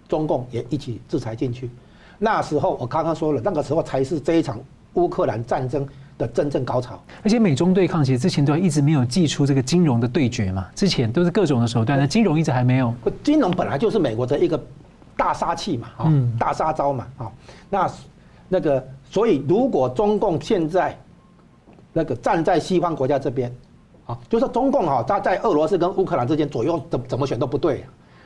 [0.08, 1.70] 中共也一起制裁进去。
[2.18, 4.60] 那时候我刚刚说了，那个时候才是这一场
[4.94, 5.86] 乌克兰战争
[6.20, 7.02] 的真正高潮。
[7.22, 12.94] 而且美中对抗其实之前都一直没有祭出这个金融的对决嘛，之前都是各种的手段，那金融一直还没有。
[13.24, 14.62] 金融本来就是美国的一个
[15.16, 17.32] 大杀器嘛，啊，大杀招嘛，啊，
[17.70, 17.90] 那
[18.48, 20.96] 那个，所以如果中共现在
[21.92, 23.50] 那个站在西方国家这边。
[24.06, 27.84] 啊就是中共哈，他在俄罗斯跟乌克兰之间左右怎怎么选都不对，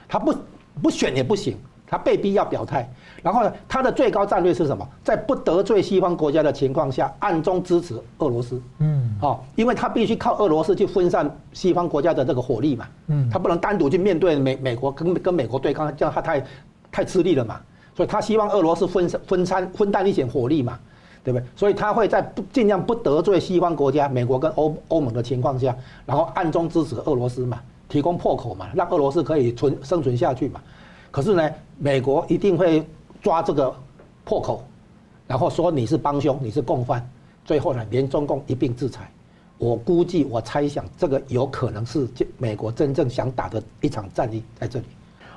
[0.08, 0.34] 他不
[0.80, 2.88] 不选也不行，他被逼要表态。
[3.22, 4.86] 然后呢，他的最高战略是什么？
[5.02, 8.60] 在不得罪西方国家的情况下，暗中支持俄罗斯。
[8.78, 12.86] 嗯，好，因为他必须靠俄罗斯去分散西方国家的这个火力嘛。
[13.06, 16.44] 嗯，他不能单独去面对美美国跟跟美国对抗，这样他太
[16.92, 17.60] 太吃力了嘛。
[17.96, 20.78] 所以他希望俄罗斯分分散分担一些火力嘛。
[21.22, 21.46] 对不对？
[21.56, 25.74] 所以他会在不尽量不得罪西方国家、美国跟欧欧盟的情况下，
[26.04, 27.58] 然后暗中支持俄罗斯嘛，
[27.88, 30.60] 提供破口嘛，让俄罗斯可以存生存下去嘛。
[31.14, 31.48] 可是呢，
[31.78, 32.84] 美国一定会
[33.22, 33.72] 抓这个
[34.24, 34.64] 破口，
[35.28, 37.08] 然后说你是帮凶，你是共犯，
[37.44, 39.08] 最后呢，连中共一并制裁。
[39.56, 44.86] 我估计，我猜想，这个有可能是美国真正想打的一场战役在这里。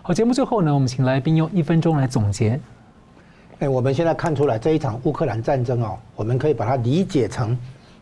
[0.01, 2.59] 好，节目最后呢，我们请来宾用一分钟来总结。
[3.59, 7.55] 哎，我们现在看出来这一场乌克兰战争哦，我们可以把它理解成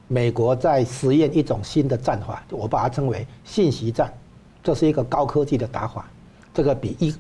[0.08, 4.14] 美国在实验一种新的战法，我把它称为信息战，
[4.64, 6.10] 这是一个高科技的打法，
[6.54, 7.14] 这个比一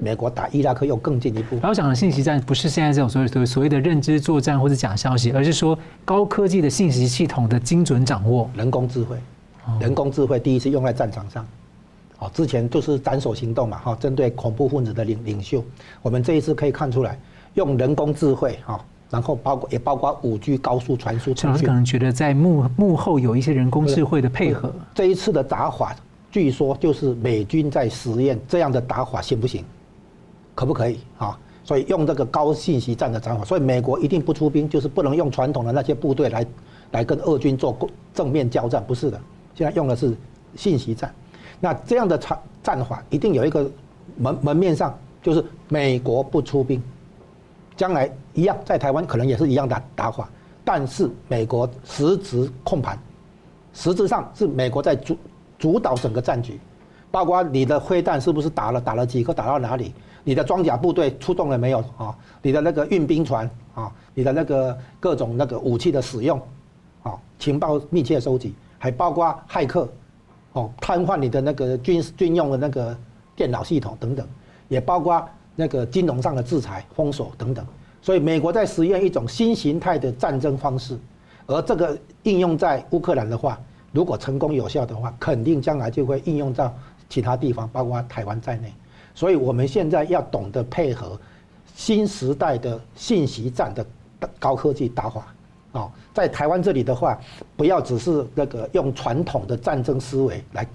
[0.00, 1.56] 美国打伊拉克又更进一步。
[1.56, 9.16] 然后讲的信息战不是现在这种所谓所谓的认知作战或者假消息，而是说高科技的信息系统的精准掌握，人工智慧，
[9.80, 11.46] 人工智慧第一次用在战场上，
[12.18, 15.64] 哦，之前就是斩首行动嘛，哈，针对恐怖分子的领领袖，
[16.02, 17.18] 我们这一次可以看出来。
[17.54, 18.80] 用人工智慧哈，
[19.10, 21.34] 然后包括也包括五 G 高速传输。
[21.34, 24.72] 陈老师可能觉得在幕幕后有一些人工智慧的配合。
[24.94, 25.96] 这一次的打法，
[26.30, 29.64] 据说就是美军在实验这样的打法行不行？
[30.60, 31.38] 可不可以啊？
[31.64, 36.46] 所以用这个高信息战的战法，所以美国一定不出兵，就是不能用传统的那些部队来
[36.90, 37.74] 来跟俄军做
[38.12, 39.18] 正面交战，不是的。
[39.54, 40.14] 现在用的是
[40.56, 41.14] 信息战，
[41.60, 43.70] 那这样的战战法一定有一个
[44.18, 46.82] 门门面上，就是美国不出兵。
[47.74, 50.28] 将来一样，在台湾可能也是一样的打法，
[50.62, 52.98] 但是美国实质控盘，
[53.72, 55.16] 实质上是美国在主
[55.58, 56.60] 主导整个战局，
[57.10, 59.92] 包括你的飞弹是不是打了，打了几个，打到哪里，
[60.24, 62.16] 你的装甲部队出动了没有啊？
[62.42, 66.40] 你的那个运兵船啊，你的那个各种那个武器的使用，
[67.02, 69.88] 啊，情报密切收集，还包括骇客，
[70.52, 72.96] 哦，瘫痪你的那个军军用的那个
[73.34, 74.26] 电脑系统等等，
[74.68, 75.22] 也包括。
[75.56, 77.62] 那个金融上的制裁、封锁等等，
[78.00, 80.98] 所以美国在实验一种新形态的战争方式，
[81.44, 83.60] 而这个应用在乌克兰的话，
[83.92, 86.72] 如果成功有效的话，肯定将来就会应用到
[87.10, 88.72] 其他地方，包括台湾在内。
[89.14, 91.20] 所以我们现在要懂得配合
[91.74, 93.84] 新时代的信息战的
[94.38, 95.26] 高科技打法
[95.72, 97.18] 啊，在台湾这里的话，
[97.56, 100.66] 不要只是那个用传统的战争思维来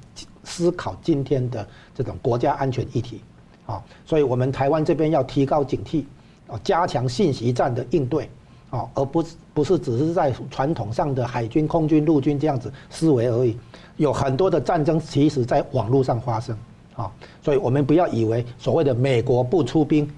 [0.44, 3.22] 思考今天的这种国家安全议题，
[3.66, 6.04] 啊，所以我们台湾这边要提高警惕，
[6.48, 8.30] 啊，加强信息战的应对，
[8.70, 13.58] 啊，而不是不是只是在传统上的海军、空军、陆军这样子思维而已，
[13.98, 16.58] 有很多的战争其实在网络上发生，
[16.96, 17.12] 啊，
[17.42, 20.10] 所以我们不要以为所谓的美国不出兵，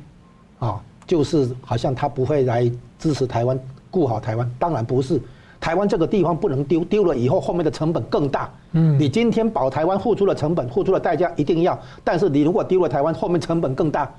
[0.59, 3.59] 啊，就是好像他不会来支持台湾、
[3.91, 5.21] 顾好台湾，当然不是。
[5.59, 8.47] 台湾这个地方不能丢，丢了以后后面的成本更大。
[8.73, 14.09] 嗯，你今天保台湾付出了成本、付出了代价一定要，但是你如果丢了台湾，后面成本更大，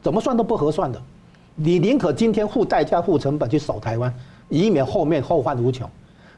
[0.00, 1.02] 怎么算都不合算的。
[1.54, 4.12] 你宁可今天付代价、付成本去守台湾，
[4.48, 5.88] 以免后面后患无穷。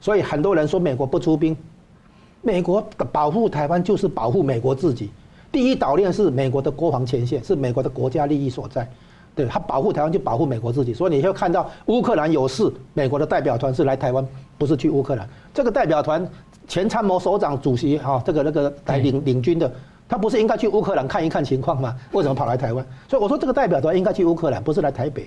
[0.01, 1.57] 所以很多人说美国不出兵，
[2.43, 5.11] 美国保护台湾就是保护美国自己。
[5.51, 8.89] 第一岛链是美国的国防前线，是美国的国家利益所在。
[9.37, 14.25] 对，他保护台湾就保护美国自己，所以你会看到乌克兰有事，美国的代表团是来台湾，
[14.57, 15.29] 不是去乌克兰。
[15.53, 16.29] 这个代表团
[16.69, 19.73] 前参谋首长主席哈，这个那个来领 领军的，
[20.09, 21.95] 他不是应该去乌克兰看一看情况吗？
[22.13, 22.85] 为什么跑来台湾？
[23.09, 25.27] 所以我说这个代表团应该去乌克兰，不是来台北。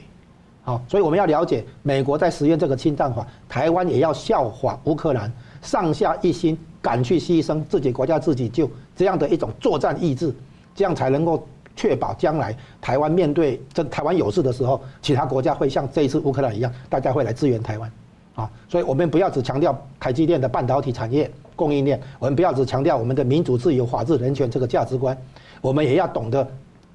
[0.64, 10.34] 好，所以我们要了解美国在实验这个侵占法，台湾也要效仿乌克兰，上下一心，敢去牺牲自己国家自己救这样的一种作战意志，
[10.76, 11.48] 这样才能够。
[11.80, 17.92] 确保将来台湾面对这台湾有事的时候，其他国家会像这一次乌克兰一样，大家会来支援台湾，
[18.34, 25.18] 啊，所以我们不要只强调台积电的半导体产业供应链，我们不要只强调我们的民主、自由、法治、人权这个价值观，
[25.60, 26.48] 我们也要懂得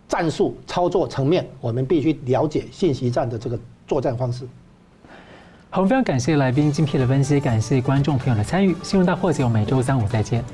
[0.08, 4.46] 战术操作层面，我们必须了解信息战的这个作战方式。
[5.68, 8.74] 好，非常感谢来宾精辟的分析，感谢观众朋友的参与。
[8.82, 10.44] 新闻大破解，我们每周三五再见。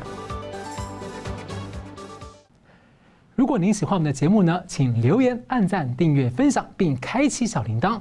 [3.35, 8.01] 如果您喜欢我们的节目呢，请留言、按赞、订阅、分享，并开启小铃铛。